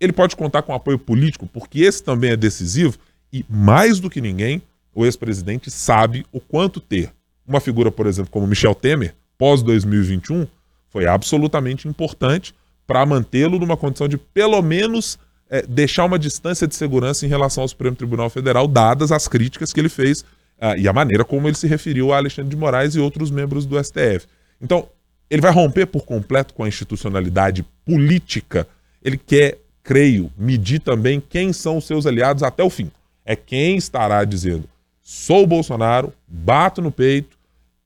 [0.00, 2.98] Ele pode contar com apoio político, porque esse também é decisivo.
[3.32, 4.60] E, mais do que ninguém,
[4.92, 7.12] o ex-presidente sabe o quanto ter
[7.46, 10.48] uma figura, por exemplo, como Michel Temer, pós-2021,
[10.90, 12.52] foi absolutamente importante
[12.86, 15.18] para mantê-lo numa condição de, pelo menos,
[15.48, 19.72] é, deixar uma distância de segurança em relação ao Supremo Tribunal Federal, dadas as críticas
[19.72, 22.94] que ele fez uh, e a maneira como ele se referiu a Alexandre de Moraes
[22.94, 24.26] e outros membros do STF.
[24.60, 24.88] Então,
[25.28, 28.66] ele vai romper por completo com a institucionalidade política.
[29.02, 32.90] Ele quer, creio, medir também quem são os seus aliados até o fim.
[33.24, 34.68] É quem estará dizendo:
[35.02, 37.36] sou o Bolsonaro, bato no peito,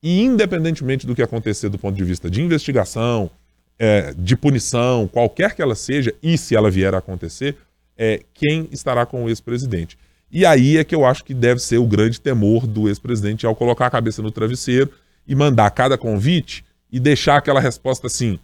[0.02, 3.30] e independentemente do que acontecer do ponto de vista de investigação,
[3.78, 7.56] é, de punição, qualquer que ela seja, e se ela vier a acontecer,
[7.96, 9.98] é quem estará com o ex-presidente.
[10.30, 13.54] E aí é que eu acho que deve ser o grande temor do ex-presidente ao
[13.54, 14.90] colocar a cabeça no travesseiro
[15.26, 18.38] e mandar cada convite e deixar aquela resposta assim.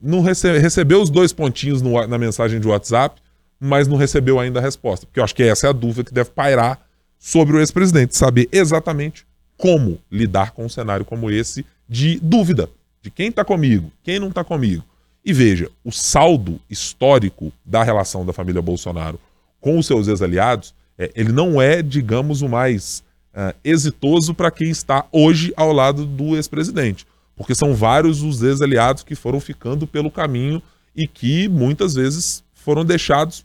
[0.00, 3.20] Não rece recebeu os dois pontinhos no, na mensagem de WhatsApp,
[3.58, 5.06] mas não recebeu ainda a resposta.
[5.06, 6.80] Porque eu acho que essa é a dúvida que deve pairar
[7.18, 12.68] sobre o ex-presidente, saber exatamente como lidar com um cenário como esse de dúvida
[13.06, 14.84] de quem está comigo, quem não está comigo.
[15.24, 19.18] E veja, o saldo histórico da relação da família Bolsonaro
[19.60, 23.02] com os seus ex-aliados, é, ele não é, digamos, o mais
[23.34, 29.02] uh, exitoso para quem está hoje ao lado do ex-presidente porque são vários os ex-aliados
[29.02, 30.60] que foram ficando pelo caminho
[30.94, 33.44] e que muitas vezes foram deixados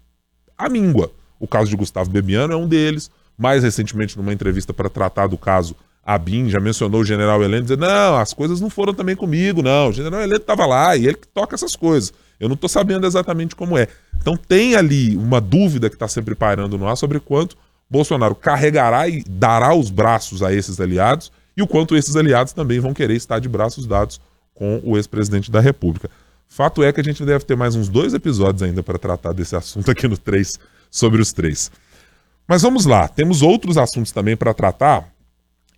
[0.58, 1.12] à míngua.
[1.38, 3.12] O caso de Gustavo Bebiano é um deles.
[3.38, 7.64] Mais recentemente, numa entrevista para tratar do caso, a BIM já mencionou o general Heleno,
[7.64, 9.90] dizendo: não, as coisas não foram também comigo, não.
[9.90, 12.14] O general Heleno estava lá e ele que toca essas coisas.
[12.40, 13.88] Eu não estou sabendo exatamente como é.
[14.20, 17.56] Então tem ali uma dúvida que está sempre pairando no ar sobre quanto
[17.90, 22.80] Bolsonaro carregará e dará os braços a esses aliados e o quanto esses aliados também
[22.80, 24.20] vão querer estar de braços dados
[24.56, 26.10] com o ex-presidente da República.
[26.48, 29.56] Fato é que a gente deve ter mais uns dois episódios ainda para tratar desse
[29.56, 30.58] assunto aqui no 3
[30.90, 31.72] sobre os três.
[32.48, 35.08] Mas vamos lá, temos outros assuntos também para tratar,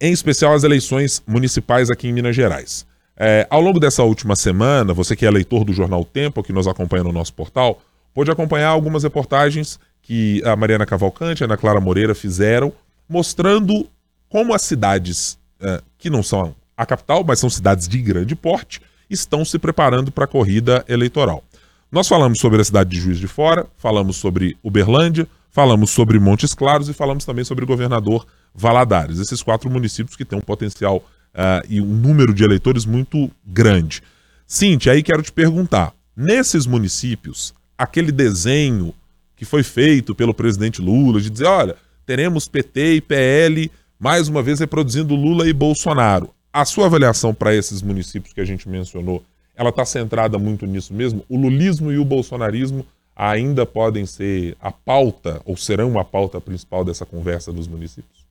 [0.03, 2.85] em especial as eleições municipais aqui em Minas Gerais.
[3.15, 6.67] É, ao longo dessa última semana, você que é leitor do jornal Tempo, que nos
[6.67, 7.81] acompanha no nosso portal,
[8.13, 12.73] pôde acompanhar algumas reportagens que a Mariana Cavalcante e a Ana Clara Moreira fizeram,
[13.07, 13.87] mostrando
[14.27, 18.81] como as cidades é, que não são a capital, mas são cidades de grande porte,
[19.09, 21.45] estão se preparando para a corrida eleitoral.
[21.89, 26.55] Nós falamos sobre a cidade de Juiz de Fora, falamos sobre Uberlândia, falamos sobre Montes
[26.55, 29.19] Claros e falamos também sobre o governador Valadares.
[29.19, 34.01] Esses quatro municípios que têm um potencial uh, e um número de eleitores muito grande.
[34.47, 38.93] Cintia, aí quero te perguntar: nesses municípios, aquele desenho
[39.35, 44.41] que foi feito pelo presidente Lula de dizer, olha, teremos PT e PL mais uma
[44.41, 46.33] vez reproduzindo Lula e Bolsonaro.
[46.51, 49.23] A sua avaliação para esses municípios que a gente mencionou,
[49.55, 51.23] ela está centrada muito nisso mesmo?
[51.29, 56.83] O lulismo e o bolsonarismo ainda podem ser a pauta, ou serão a pauta principal
[56.83, 58.23] dessa conversa dos municípios?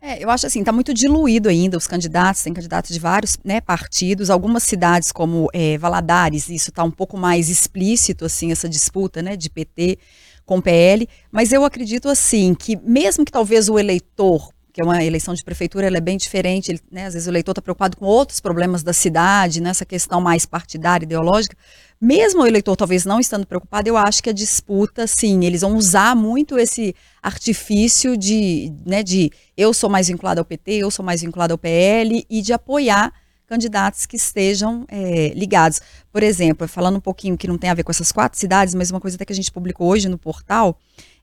[0.00, 3.60] É, eu acho assim, está muito diluído ainda os candidatos, tem candidatos de vários né,
[3.60, 9.20] partidos, algumas cidades como é, Valadares, isso está um pouco mais explícito, assim, essa disputa
[9.22, 9.98] né, de PT
[10.46, 15.02] com PL, mas eu acredito assim, que mesmo que talvez o eleitor que é uma
[15.02, 16.70] eleição de prefeitura, ela é bem diferente.
[16.70, 20.20] Ele, né, às vezes o eleitor está preocupado com outros problemas da cidade, nessa questão
[20.20, 21.56] mais partidária, ideológica.
[22.00, 25.76] Mesmo o eleitor talvez não estando preocupado, eu acho que a disputa, sim, eles vão
[25.76, 31.04] usar muito esse artifício de, né, de eu sou mais vinculado ao PT, eu sou
[31.04, 33.12] mais vinculado ao PL e de apoiar
[33.48, 35.80] candidatos que estejam é, ligados.
[36.12, 38.92] Por exemplo, falando um pouquinho que não tem a ver com essas quatro cidades, mas
[38.92, 40.78] uma coisa até que a gente publicou hoje no portal,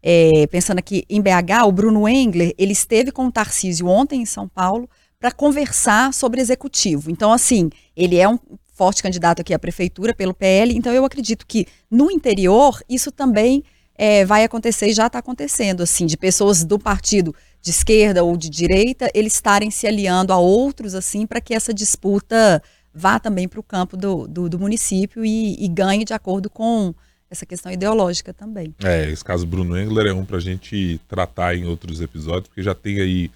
[0.08, 4.26] é, pensando aqui em BH, o Bruno Engler, ele esteve com o Tarcísio ontem em
[4.26, 4.88] São Paulo
[5.20, 7.10] para conversar sobre executivo.
[7.10, 8.38] Então, assim, ele é um
[8.76, 13.63] forte candidato aqui à prefeitura pelo PL, então eu acredito que no interior isso também
[13.96, 18.38] é, vai acontecer e já está acontecendo, assim, de pessoas do partido de esquerda ou
[18.38, 22.62] de direita, eles estarem se aliando a outros, assim, para que essa disputa
[22.94, 26.94] vá também para o campo do, do, do município e, e, ganhe de acordo com
[27.30, 28.74] essa questão ideológica também.
[28.84, 32.64] É, esse caso Bruno Engler é um para a gente tratar em outros episódios, porque
[32.64, 33.32] já tem aí.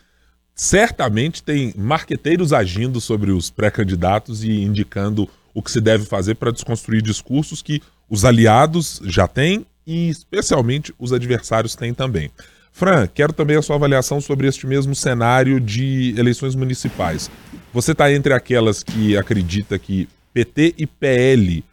[0.55, 6.51] Certamente tem marqueteiros agindo sobre os pré-candidatos e indicando o que se deve fazer para
[6.51, 12.29] desconstruir discursos que os aliados já têm e especialmente os adversários têm também.
[12.71, 17.29] Fran, quero também a sua avaliação sobre este mesmo cenário de eleições municipais.
[17.73, 21.63] Você está entre aquelas que acredita que PT e PL,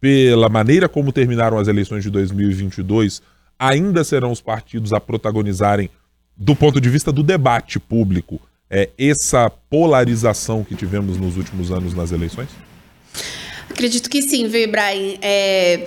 [0.00, 3.20] pela maneira como terminaram as eleições de 2022,
[3.58, 5.90] ainda serão os partidos a protagonizarem,
[6.36, 11.92] do ponto de vista do debate público, é, essa polarização que tivemos nos últimos anos
[11.92, 12.48] nas eleições?
[13.68, 15.18] Acredito que sim, viu, Ibrahim?
[15.20, 15.86] É,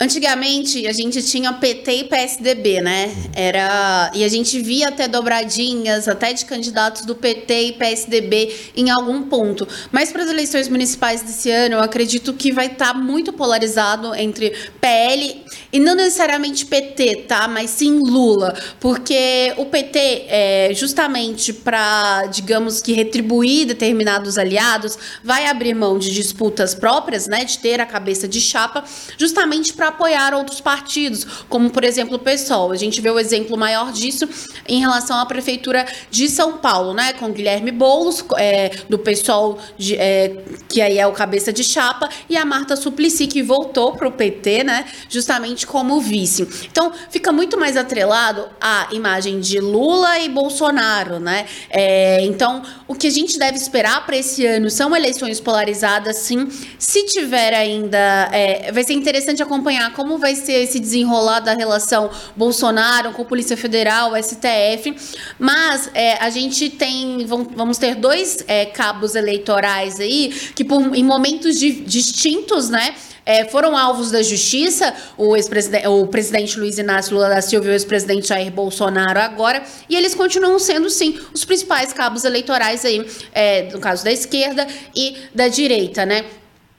[0.00, 3.12] Antigamente a gente tinha PT e PSDB, né?
[3.34, 8.90] Era e a gente via até dobradinhas, até de candidatos do PT e PSDB em
[8.90, 9.66] algum ponto.
[9.90, 14.14] Mas para as eleições municipais desse ano, eu acredito que vai estar tá muito polarizado
[14.14, 17.48] entre PL e não necessariamente PT, tá?
[17.48, 25.46] Mas sim Lula, porque o PT é justamente para, digamos que retribuir determinados aliados, vai
[25.46, 27.44] abrir mão de disputas próprias, né?
[27.44, 28.84] De ter a cabeça de chapa,
[29.18, 32.72] justamente para apoiar outros partidos, como por exemplo o PSOL.
[32.72, 34.28] A gente vê o exemplo maior disso
[34.66, 39.96] em relação à prefeitura de São Paulo, né, com Guilherme Boulos, é, do PSOL, de,
[39.96, 44.08] é, que aí é o cabeça de chapa, e a Marta Suplicy, que voltou para
[44.08, 46.46] o PT, né, justamente como vice.
[46.70, 51.46] Então, fica muito mais atrelado à imagem de Lula e Bolsonaro, né?
[51.70, 56.48] É, então, o que a gente deve esperar para esse ano são eleições polarizadas, sim.
[56.78, 61.54] Se tiver ainda, é, vai ser interessante acompanhar acompanhar como vai ser esse desenrolar da
[61.54, 64.94] relação Bolsonaro com Polícia Federal, STF.
[65.38, 71.04] Mas é, a gente tem, vamos ter dois é, cabos eleitorais aí que por, em
[71.04, 72.94] momentos de, distintos, né?
[73.24, 77.68] É, foram alvos da justiça, o, ex-presidente, o presidente Luiz Inácio Lula da Silva e
[77.68, 83.06] o ex-presidente Jair Bolsonaro agora, e eles continuam sendo, sim, os principais cabos eleitorais aí,
[83.34, 86.24] é, no caso da esquerda e da direita, né?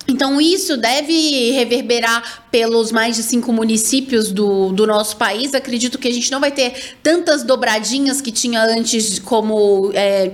[0.09, 5.53] Então, isso deve reverberar pelos mais de cinco municípios do, do nosso país.
[5.53, 9.91] Acredito que a gente não vai ter tantas dobradinhas que tinha antes, como.
[9.93, 10.31] É,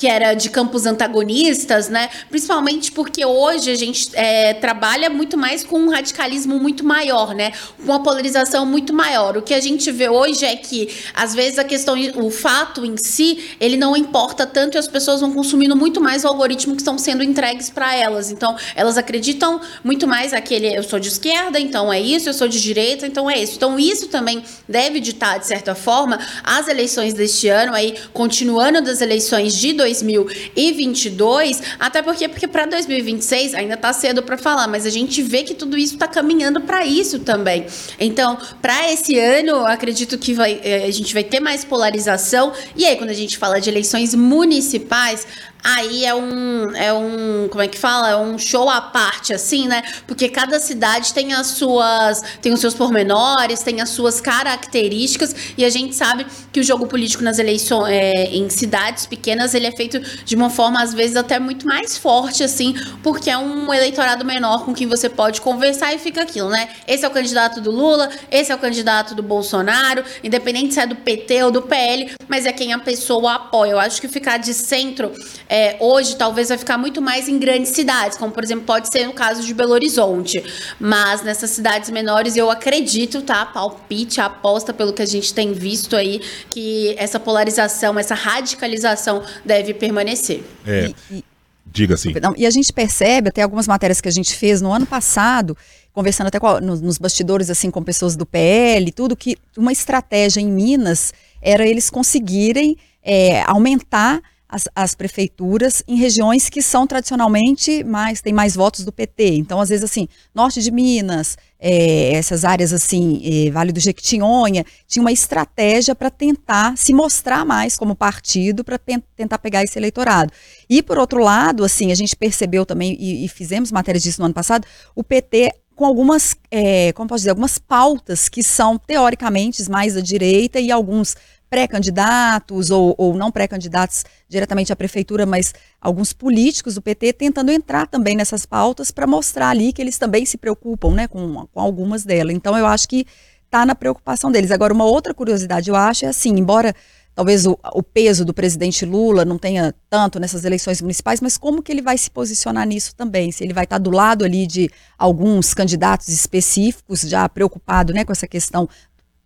[0.00, 2.08] que era de campos antagonistas, né?
[2.30, 7.52] Principalmente porque hoje a gente é, trabalha muito mais com um radicalismo muito maior, né?
[7.76, 9.36] Com uma polarização muito maior.
[9.36, 12.96] O que a gente vê hoje é que, às vezes, a questão, o fato em
[12.96, 16.80] si, ele não importa tanto e as pessoas vão consumindo muito mais o algoritmo que
[16.80, 18.30] estão sendo entregues para elas.
[18.30, 22.48] Então, elas acreditam muito mais aquele, eu sou de esquerda, então é isso, eu sou
[22.48, 23.56] de direita, então é isso.
[23.56, 29.02] Então, isso também deve ditar, de certa forma, as eleições deste ano, aí, continuando das
[29.02, 34.86] eleições de 2020, 2022, até porque porque para 2026 ainda está cedo para falar, mas
[34.86, 37.66] a gente vê que tudo isso está caminhando para isso também.
[37.98, 42.52] Então, para esse ano, acredito que vai, eh, a gente vai ter mais polarização.
[42.76, 45.26] E aí, quando a gente fala de eleições municipais,
[45.62, 48.10] Aí é um, é um, como é que fala?
[48.10, 49.82] É um show à parte, assim, né?
[50.06, 55.64] Porque cada cidade tem as suas, tem os seus pormenores, tem as suas características, e
[55.64, 59.72] a gente sabe que o jogo político nas eleições, é, em cidades pequenas, ele é
[59.72, 64.24] feito de uma forma, às vezes, até muito mais forte, assim, porque é um eleitorado
[64.24, 66.68] menor com quem você pode conversar e fica aquilo, né?
[66.86, 70.86] Esse é o candidato do Lula, esse é o candidato do Bolsonaro, independente se é
[70.86, 73.72] do PT ou do PL, mas é quem a pessoa apoia.
[73.72, 75.12] Eu acho que ficar de centro
[75.52, 79.04] é, hoje talvez vai ficar muito mais em grandes cidades, como por exemplo pode ser
[79.04, 80.40] no caso de Belo Horizonte.
[80.78, 83.44] Mas nessas cidades menores eu acredito, tá?
[83.44, 89.74] Palpite, aposta pelo que a gente tem visto aí, que essa polarização, essa radicalização deve
[89.74, 90.44] permanecer.
[90.64, 90.92] É.
[91.10, 91.24] E, e,
[91.72, 92.12] Diga assim.
[92.36, 95.56] E a gente percebe, até algumas matérias que a gente fez no ano passado,
[95.92, 100.40] conversando até com, nos, nos bastidores assim com pessoas do PL, tudo que uma estratégia
[100.40, 107.84] em Minas era eles conseguirem é, aumentar as, as, prefeituras em regiões que são tradicionalmente
[107.84, 109.36] mais, tem mais votos do PT.
[109.36, 114.64] Então, às vezes, assim, norte de Minas, é, essas áreas assim, é, Vale do Jequitinhonha,
[114.88, 118.78] tinha uma estratégia para tentar se mostrar mais como partido, para
[119.16, 120.32] tentar pegar esse eleitorado.
[120.68, 124.24] E, por outro lado, assim, a gente percebeu também, e, e fizemos matérias disso no
[124.24, 129.66] ano passado, o PT com algumas, é, como posso dizer, algumas pautas que são teoricamente
[129.70, 131.16] mais da direita e alguns
[131.50, 137.88] pré-candidatos ou, ou não pré-candidatos diretamente à prefeitura, mas alguns políticos do PT tentando entrar
[137.88, 142.04] também nessas pautas para mostrar ali que eles também se preocupam né, com, com algumas
[142.04, 142.34] delas.
[142.34, 143.04] Então eu acho que
[143.44, 144.52] está na preocupação deles.
[144.52, 146.72] Agora, uma outra curiosidade, eu acho, é assim, embora
[147.14, 151.62] talvez o, o, peso do presidente Lula não tenha tanto nessas eleições municipais, mas como
[151.62, 153.32] que ele vai se posicionar nisso também?
[153.32, 158.12] Se ele vai estar do lado ali de alguns candidatos específicos, já preocupado né, com
[158.12, 158.68] essa questão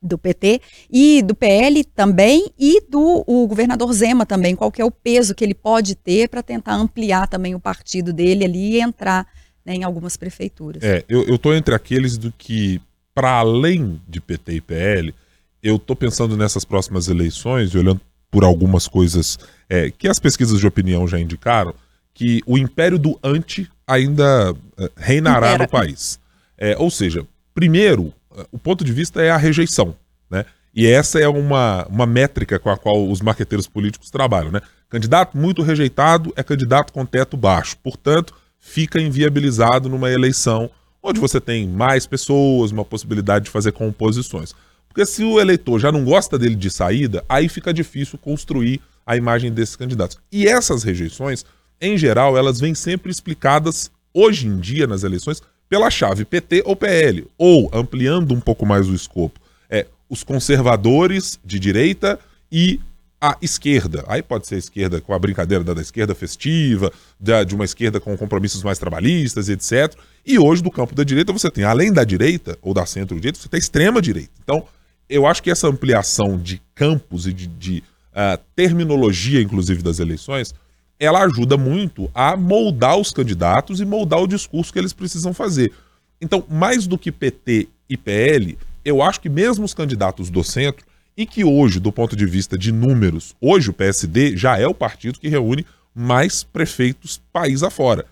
[0.05, 4.85] do PT e do PL também e do o governador Zema também, qual que é
[4.85, 8.81] o peso que ele pode ter para tentar ampliar também o partido dele ali e
[8.81, 9.27] entrar
[9.65, 10.83] né, em algumas prefeituras.
[10.83, 12.81] É, eu estou entre aqueles do que,
[13.15, 15.15] para além de PT e PL,
[15.63, 18.01] eu estou pensando nessas próximas eleições e olhando
[18.31, 19.39] por algumas coisas
[19.69, 21.75] é, que as pesquisas de opinião já indicaram,
[22.13, 25.65] que o império do anti ainda é, reinará Impera.
[25.65, 26.21] no país.
[26.59, 28.13] É, ou seja, primeiro,
[28.51, 29.97] o ponto de vista é a rejeição.
[30.31, 30.45] Né?
[30.75, 34.51] E essa é uma, uma métrica com a qual os marqueteiros políticos trabalham.
[34.51, 34.61] Né?
[34.89, 37.77] Candidato muito rejeitado é candidato com teto baixo.
[37.83, 40.71] Portanto, fica inviabilizado numa eleição
[41.03, 44.55] onde você tem mais pessoas, uma possibilidade de fazer composições.
[44.89, 49.17] Porque se o eleitor já não gosta dele de saída, aí fica difícil construir a
[49.17, 50.19] imagem desses candidatos.
[50.33, 51.45] E essas rejeições,
[51.81, 55.43] em geral, elas vêm sempre explicadas hoje em dia nas eleições
[55.75, 61.37] pela chave PT ou PL, ou ampliando um pouco mais o escopo, é os conservadores
[61.45, 62.17] de direita
[62.51, 62.79] e
[63.21, 64.05] a esquerda.
[64.07, 67.99] Aí pode ser a esquerda com a brincadeira da, esquerda festiva, da, de uma esquerda
[67.99, 69.93] com compromissos mais trabalhistas, etc.
[70.25, 73.49] E hoje, do campo da direita, você tem, além da direita ou da centro-direita, você
[73.49, 74.31] tem a extrema-direita.
[74.45, 74.65] Então,
[75.09, 80.55] eu acho que essa ampliação de campos e de, de uh, terminologia, inclusive, das eleições,
[80.99, 85.73] ela ajuda muito a moldar os candidatos e moldar o discurso que eles precisam fazer.
[86.21, 90.85] Então, mais do que PT e PL, eu acho que mesmo os candidatos do centro,
[91.17, 94.75] e que hoje, do ponto de vista de números, hoje o PSD já é o
[94.75, 95.65] partido que reúne
[95.95, 98.05] mais prefeitos país afora.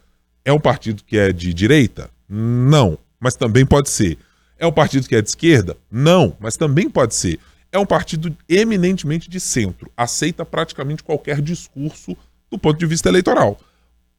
[0.44, 2.10] É um partido que é de direita?
[2.28, 4.18] Não, mas também pode ser.
[4.58, 5.76] É um partido que é de esquerda?
[5.90, 7.38] Não, mas também pode ser.
[7.72, 12.16] É um partido eminentemente de centro, aceita praticamente qualquer discurso
[12.52, 13.58] do ponto de vista eleitoral.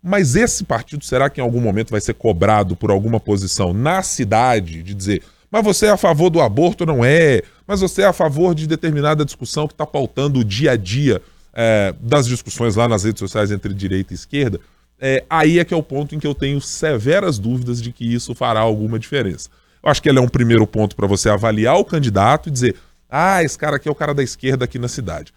[0.02, 4.02] Mas esse partido, será que em algum momento vai ser cobrado por alguma posição na
[4.02, 7.42] cidade de dizer, mas você é a favor do aborto, não é?
[7.66, 11.22] Mas você é a favor de determinada discussão que está pautando o dia a dia
[11.54, 14.60] é, das discussões lá nas redes sociais entre direita e esquerda?
[15.00, 18.14] É, aí é que é o ponto em que eu tenho severas dúvidas de que
[18.14, 19.50] isso fará alguma diferença.
[19.82, 22.76] Eu acho que ele é um primeiro ponto para você avaliar o candidato e dizer:
[23.10, 25.34] ah, esse cara aqui é o cara da esquerda aqui na cidade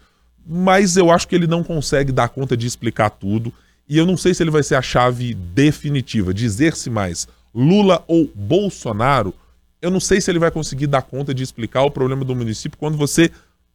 [0.46, 3.52] mas eu acho que ele não consegue dar conta de explicar tudo.
[3.88, 8.30] E eu não sei se ele vai ser a chave definitiva, dizer-se mais Lula ou
[8.34, 9.34] Bolsonaro.
[9.80, 12.78] Eu não sei se ele vai conseguir dar conta de explicar o problema do município
[12.78, 13.30] quando você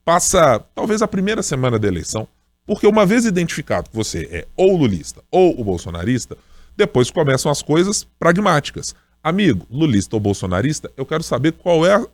[0.05, 2.27] passa, talvez, a primeira semana da eleição.
[2.65, 6.37] Porque uma vez identificado que você é ou lulista ou o bolsonarista,
[6.75, 8.95] depois começam as coisas pragmáticas.
[9.23, 12.05] Amigo, lulista ou bolsonarista, eu quero saber qual é a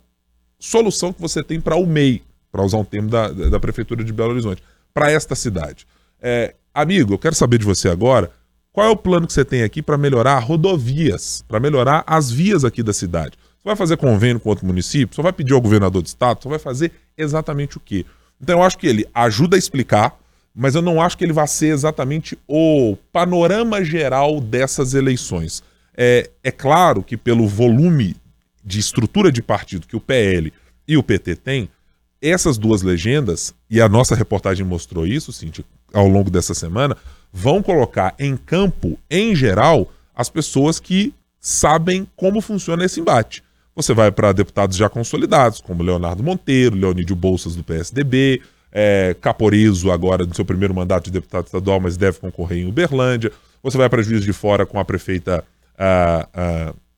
[0.58, 2.22] solução que você tem para o MEI,
[2.58, 4.60] para usar um termo da, da Prefeitura de Belo Horizonte,
[4.92, 5.86] para esta cidade.
[6.20, 8.32] É, amigo, eu quero saber de você agora
[8.72, 12.64] qual é o plano que você tem aqui para melhorar rodovias, para melhorar as vias
[12.64, 13.38] aqui da cidade.
[13.58, 15.14] Você vai fazer convênio com outro município?
[15.14, 16.42] Você vai pedir ao governador do estado?
[16.42, 18.04] Você vai fazer exatamente o quê?
[18.40, 20.18] Então eu acho que ele ajuda a explicar,
[20.52, 25.62] mas eu não acho que ele vai ser exatamente o panorama geral dessas eleições.
[25.96, 28.16] É, é claro que pelo volume
[28.64, 30.52] de estrutura de partido que o PL
[30.88, 31.68] e o PT têm,
[32.20, 36.96] essas duas legendas, e a nossa reportagem mostrou isso, Cintia, ao longo dessa semana,
[37.32, 43.42] vão colocar em campo, em geral, as pessoas que sabem como funciona esse embate.
[43.76, 48.42] Você vai para deputados já consolidados, como Leonardo Monteiro, Leonídio Bolsas do PSDB,
[48.72, 53.30] é, Caporizo, agora no seu primeiro mandato de deputado estadual, mas deve concorrer em Uberlândia.
[53.62, 55.44] Você vai para Juiz de Fora com a prefeita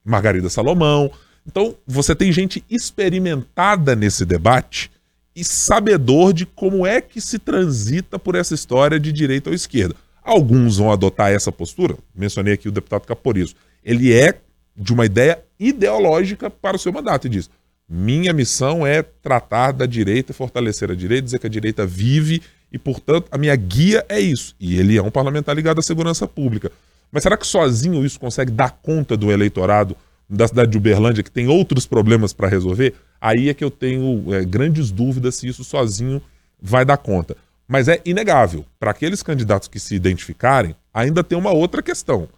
[0.03, 1.11] Margarida Salomão.
[1.47, 4.91] Então, você tem gente experimentada nesse debate
[5.35, 9.95] e sabedor de como é que se transita por essa história de direita ou esquerda.
[10.23, 13.55] Alguns vão adotar essa postura, mencionei aqui o deputado Caporizo.
[13.85, 14.35] Ele é
[14.77, 17.51] de uma ideia ideológica para o seu mandato e diz:
[17.89, 22.79] minha missão é tratar da direita, fortalecer a direita, dizer que a direita vive e,
[22.79, 24.55] portanto, a minha guia é isso.
[24.61, 26.71] E ele é um parlamentar ligado à segurança pública.
[27.11, 29.97] Mas será que sozinho isso consegue dar conta do eleitorado
[30.31, 32.95] da cidade de Uberlândia, que tem outros problemas para resolver?
[33.21, 36.23] Aí é que eu tenho é, grandes dúvidas se isso sozinho
[36.61, 37.37] vai dar conta.
[37.67, 38.65] Mas é inegável.
[38.79, 42.29] Para aqueles candidatos que se identificarem, ainda tem uma outra questão.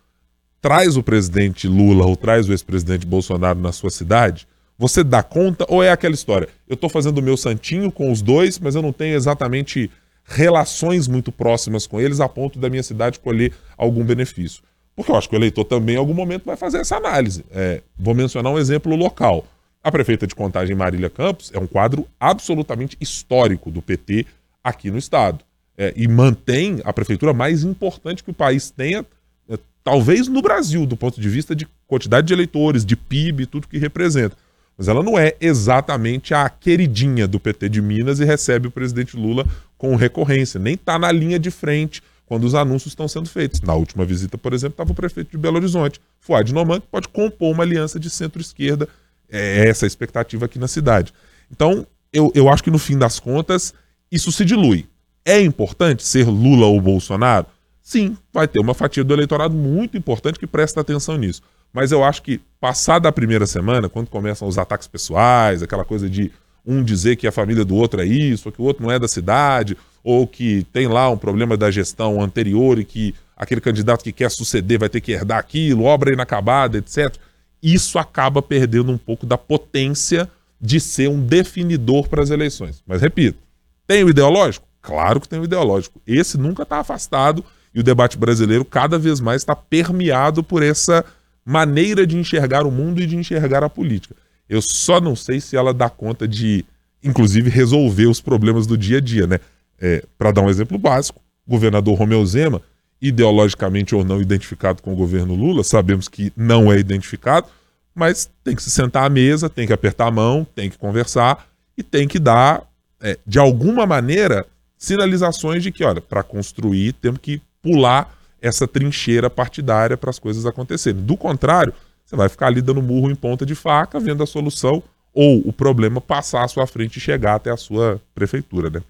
[0.61, 4.47] Traz o presidente Lula ou traz o ex-presidente Bolsonaro na sua cidade,
[4.78, 6.49] você dá conta ou é aquela história?
[6.68, 9.90] Eu estou fazendo o meu santinho com os dois, mas eu não tenho exatamente
[10.24, 14.62] relações muito próximas com eles a ponto da minha cidade colher algum benefício.
[14.95, 17.45] Porque eu acho que o eleitor também, em algum momento, vai fazer essa análise.
[17.51, 19.47] É, vou mencionar um exemplo local.
[19.82, 24.26] A prefeita de Contagem, Marília Campos, é um quadro absolutamente histórico do PT
[24.62, 25.40] aqui no estado.
[25.76, 29.05] É, e mantém a prefeitura mais importante que o país tenha,
[29.49, 33.66] é, talvez no Brasil, do ponto de vista de quantidade de eleitores, de PIB, tudo
[33.66, 34.36] que representa.
[34.76, 39.16] Mas ela não é exatamente a queridinha do PT de Minas e recebe o presidente
[39.16, 40.61] Lula com recorrência.
[40.61, 42.03] Nem está na linha de frente
[42.33, 43.61] quando os anúncios estão sendo feitos.
[43.61, 47.07] Na última visita, por exemplo, estava o prefeito de Belo Horizonte, Fuad Noman, que pode
[47.09, 48.89] compor uma aliança de centro-esquerda.
[49.30, 51.12] É essa a expectativa aqui na cidade.
[51.51, 53.74] Então, eu, eu acho que no fim das contas,
[54.11, 54.87] isso se dilui.
[55.26, 57.45] É importante ser Lula ou Bolsonaro?
[57.83, 61.43] Sim, vai ter uma fatia do eleitorado muito importante que presta atenção nisso.
[61.70, 66.09] Mas eu acho que, passada a primeira semana, quando começam os ataques pessoais, aquela coisa
[66.09, 66.33] de
[66.64, 68.99] um dizer que a família do outro é isso, ou que o outro não é
[68.99, 74.03] da cidade, ou que tem lá um problema da gestão anterior e que aquele candidato
[74.03, 77.14] que quer suceder vai ter que herdar aquilo, obra inacabada, etc.
[77.62, 80.28] Isso acaba perdendo um pouco da potência
[80.61, 82.82] de ser um definidor para as eleições.
[82.86, 83.38] Mas repito,
[83.86, 84.66] tem o ideológico?
[84.80, 86.00] Claro que tem o ideológico.
[86.07, 87.44] Esse nunca está afastado
[87.74, 91.05] e o debate brasileiro cada vez mais está permeado por essa
[91.44, 94.14] maneira de enxergar o mundo e de enxergar a política.
[94.48, 96.64] Eu só não sei se ela dá conta de,
[97.03, 99.40] inclusive, resolver os problemas do dia a dia, né?
[99.83, 102.62] É, Para dar um exemplo básico, o governador Romeu Zema,
[103.01, 107.49] ideologicamente ou não identificado com o governo Lula, sabemos que não é identificado,
[107.93, 111.49] mas tem que se sentar à mesa, tem que apertar a mão, tem que conversar
[111.76, 112.62] e tem que dar,
[113.01, 114.47] é, de alguma maneira,
[114.78, 120.47] sinalizações de que, olha, para construir temos que pular essa trincheira partidária para as coisas
[120.47, 121.03] acontecerem.
[121.03, 121.74] Do contrário,
[122.05, 125.53] você vai ficar ali dando murro em ponta de faca, vendo a solução ou o
[125.53, 128.83] problema passar à sua frente e chegar até a sua prefeitura, né?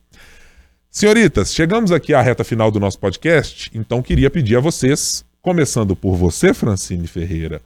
[0.95, 5.97] Senhoritas, chegamos aqui à reta final do nosso podcast, então queria pedir a vocês, começando
[5.97, 7.63] por você, Francine Ferreira,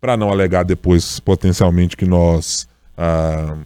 [0.00, 2.66] para não alegar depois potencialmente que nós,
[2.96, 3.58] ah,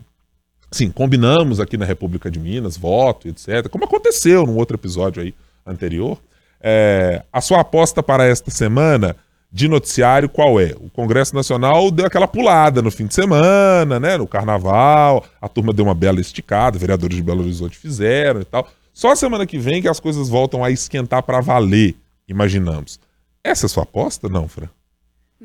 [0.69, 5.33] sim, combinamos aqui na República de Minas, voto, etc., como aconteceu num outro episódio aí
[5.65, 6.19] anterior.
[6.61, 9.15] É, a sua aposta para esta semana
[9.49, 10.75] de noticiário qual é?
[10.81, 14.17] O Congresso Nacional deu aquela pulada no fim de semana, né?
[14.17, 18.69] No carnaval, a turma deu uma bela esticada, vereadores de Belo Horizonte fizeram e tal.
[18.95, 21.97] Só semana que vem que as coisas voltam a esquentar para valer,
[22.28, 23.01] imaginamos.
[23.42, 24.68] Essa é a sua aposta, não, Fran?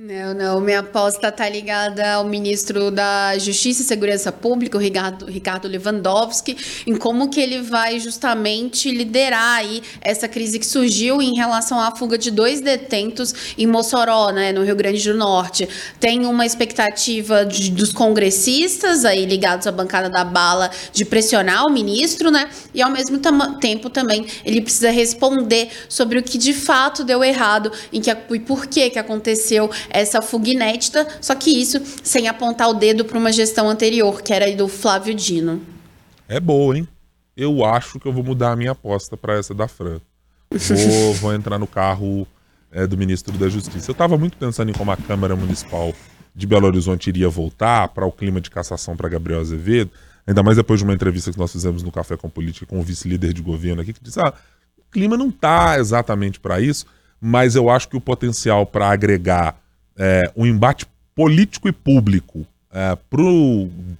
[0.02, 0.62] Não, não.
[0.62, 6.56] Minha aposta tá ligada ao ministro da Justiça e Segurança Pública, o Ricardo, Ricardo Lewandowski,
[6.88, 11.94] em como que ele vai justamente liderar aí essa crise que surgiu em relação à
[11.94, 15.68] fuga de dois detentos em Mossoró, né, no Rio Grande do Norte.
[16.00, 21.70] Tem uma expectativa de, dos congressistas aí ligados à bancada da bala de pressionar o
[21.70, 23.20] ministro, né, e ao mesmo
[23.60, 28.40] tempo também ele precisa responder sobre o que de fato deu errado em que, e
[28.40, 33.18] por que que aconteceu essa fuga inédita, só que isso sem apontar o dedo para
[33.18, 35.62] uma gestão anterior, que era do Flávio Dino.
[36.28, 36.88] É boa, hein?
[37.36, 40.00] Eu acho que eu vou mudar a minha aposta para essa da Fran.
[40.52, 42.28] Vou, vou entrar no carro
[42.72, 43.90] é, do ministro da Justiça.
[43.90, 45.94] Eu estava muito pensando em como a Câmara Municipal
[46.36, 49.92] de Belo Horizonte iria voltar para o clima de cassação para Gabriel Azevedo,
[50.26, 52.84] ainda mais depois de uma entrevista que nós fizemos no Café com Política com o
[52.84, 54.34] vice-líder de governo aqui, que disse: ah,
[54.78, 56.86] o clima não está exatamente para isso,
[57.20, 59.60] mas eu acho que o potencial para agregar
[60.00, 62.98] é, um embate político e público é,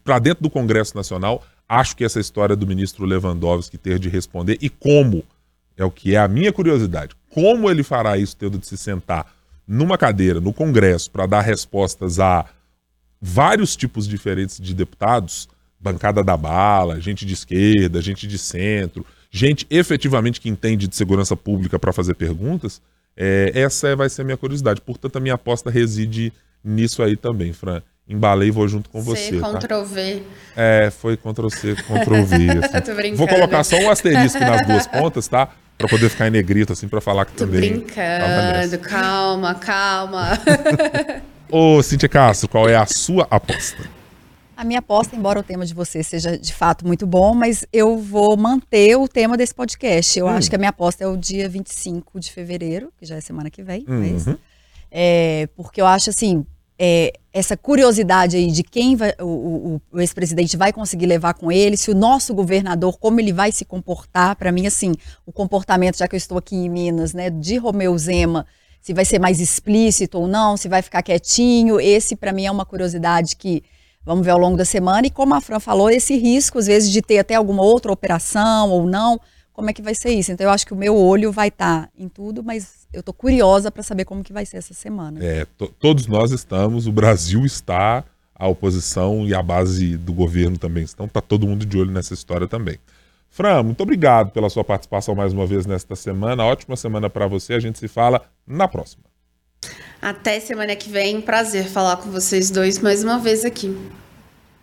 [0.04, 4.58] para dentro do Congresso Nacional, acho que essa história do ministro Lewandowski ter de responder
[4.62, 5.24] e como,
[5.76, 9.28] é o que é a minha curiosidade, como ele fará isso tendo de se sentar
[9.68, 12.46] numa cadeira no Congresso para dar respostas a
[13.22, 15.48] vários tipos diferentes de deputados,
[15.80, 21.36] bancada da bala, gente de esquerda, gente de centro, gente efetivamente que entende de segurança
[21.36, 22.82] pública para fazer perguntas,
[23.20, 24.80] é, essa vai ser a minha curiosidade.
[24.80, 26.32] Portanto, a minha aposta reside
[26.64, 27.82] nisso aí também, Fran.
[28.08, 29.30] Embalei e vou junto com você.
[29.30, 29.60] C, tá?
[29.60, 30.24] Ctrl V.
[30.56, 32.38] É, foi Ctrl C, Ctrl V.
[33.04, 33.14] Assim.
[33.16, 35.50] vou colocar só um asterisco nas duas pontas, tá?
[35.78, 37.62] Pra poder ficar em negrito, assim, pra falar que Tô também.
[37.72, 40.32] brincando, calma, calma.
[41.50, 43.99] Ô, Cintia Castro, qual é a sua aposta?
[44.60, 47.98] A minha aposta, embora o tema de você seja de fato muito bom, mas eu
[47.98, 50.20] vou manter o tema desse podcast.
[50.20, 50.30] Eu Hum.
[50.32, 53.50] acho que a minha aposta é o dia 25 de fevereiro, que já é semana
[53.50, 53.86] que vem.
[53.88, 54.00] Uhum.
[54.26, 54.36] mas,
[54.92, 56.46] é, porque eu acho assim,
[56.78, 61.50] é, essa curiosidade aí de quem vai- o, o- o ex-presidente vai conseguir levar com
[61.50, 64.92] ele, se o nosso governador, como ele vai se comportar, para mim, assim,
[65.26, 68.46] o comportamento, já que eu estou aqui em Minas, né, de Romeu Zema,
[68.82, 72.52] se vai ser mais explícito ou não, se vai ficar quietinho, esse para mim é
[72.52, 73.64] uma curiosidade que
[74.06, 75.08] vamos ver ao longo da semana.
[75.08, 78.70] E como a Fran falou, esse risco, às vezes, de ter até alguma outra operação
[78.72, 79.20] ou não,
[79.54, 80.32] como é que vai ser isso?
[80.32, 83.70] Então eu acho que o meu olho vai estar em tudo, mas eu tô curiosa
[83.70, 85.24] para saber como que vai ser essa semana.
[85.24, 90.58] É, to- todos nós estamos, o Brasil está, a oposição e a base do governo
[90.58, 91.08] também estão.
[91.10, 92.78] Tá todo mundo de olho nessa história também.
[93.30, 96.46] Fran, muito obrigado pela sua participação mais uma vez nesta semana.
[96.46, 97.54] Ótima semana para você.
[97.54, 99.04] A gente se fala na próxima.
[100.02, 101.22] Até semana que vem.
[101.22, 103.76] Prazer falar com vocês dois mais uma vez aqui.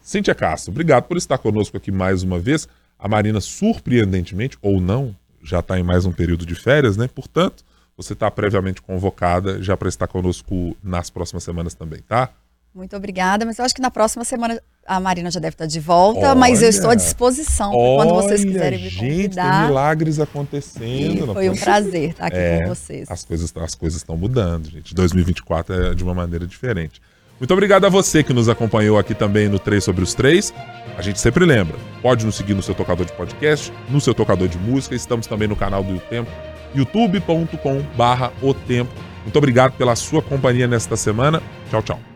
[0.01, 2.69] Cíntia Castro, obrigado por estar conosco aqui mais uma vez.
[2.99, 7.09] A Marina, surpreendentemente, ou não, já está em mais um período de férias, né?
[7.09, 7.65] Portanto,
[7.97, 12.31] você está previamente convocada já para estar conosco nas próximas semanas também, tá?
[12.77, 15.81] Muito obrigada, mas eu acho que na próxima semana a Marina já deve estar de
[15.81, 16.97] volta, mas eu estou à Olha.
[16.97, 19.67] disposição pra quando vocês Olha, quiserem me gente, tem convidar.
[19.67, 21.27] milagres E acontecendo.
[21.27, 23.11] não foi um prazer estar aqui É, com vocês.
[23.11, 24.95] As coisas as coisas estão mudando, gente.
[24.95, 27.01] 2024 é de uma maneira diferente.
[27.41, 30.53] Muito obrigado a você que nos acompanhou aqui também no 3 sobre os 3.
[30.99, 34.49] A gente sempre lembra, pode nos seguir no seu tocador de podcast, no seu tocador
[34.49, 34.95] de música.
[34.95, 36.31] Estamos também no canal do Tempo,
[36.75, 38.93] youtube.com barra o tempo.
[39.23, 41.43] Muito obrigado pela sua companhia nesta semana.
[41.71, 42.16] Tchau, tchau.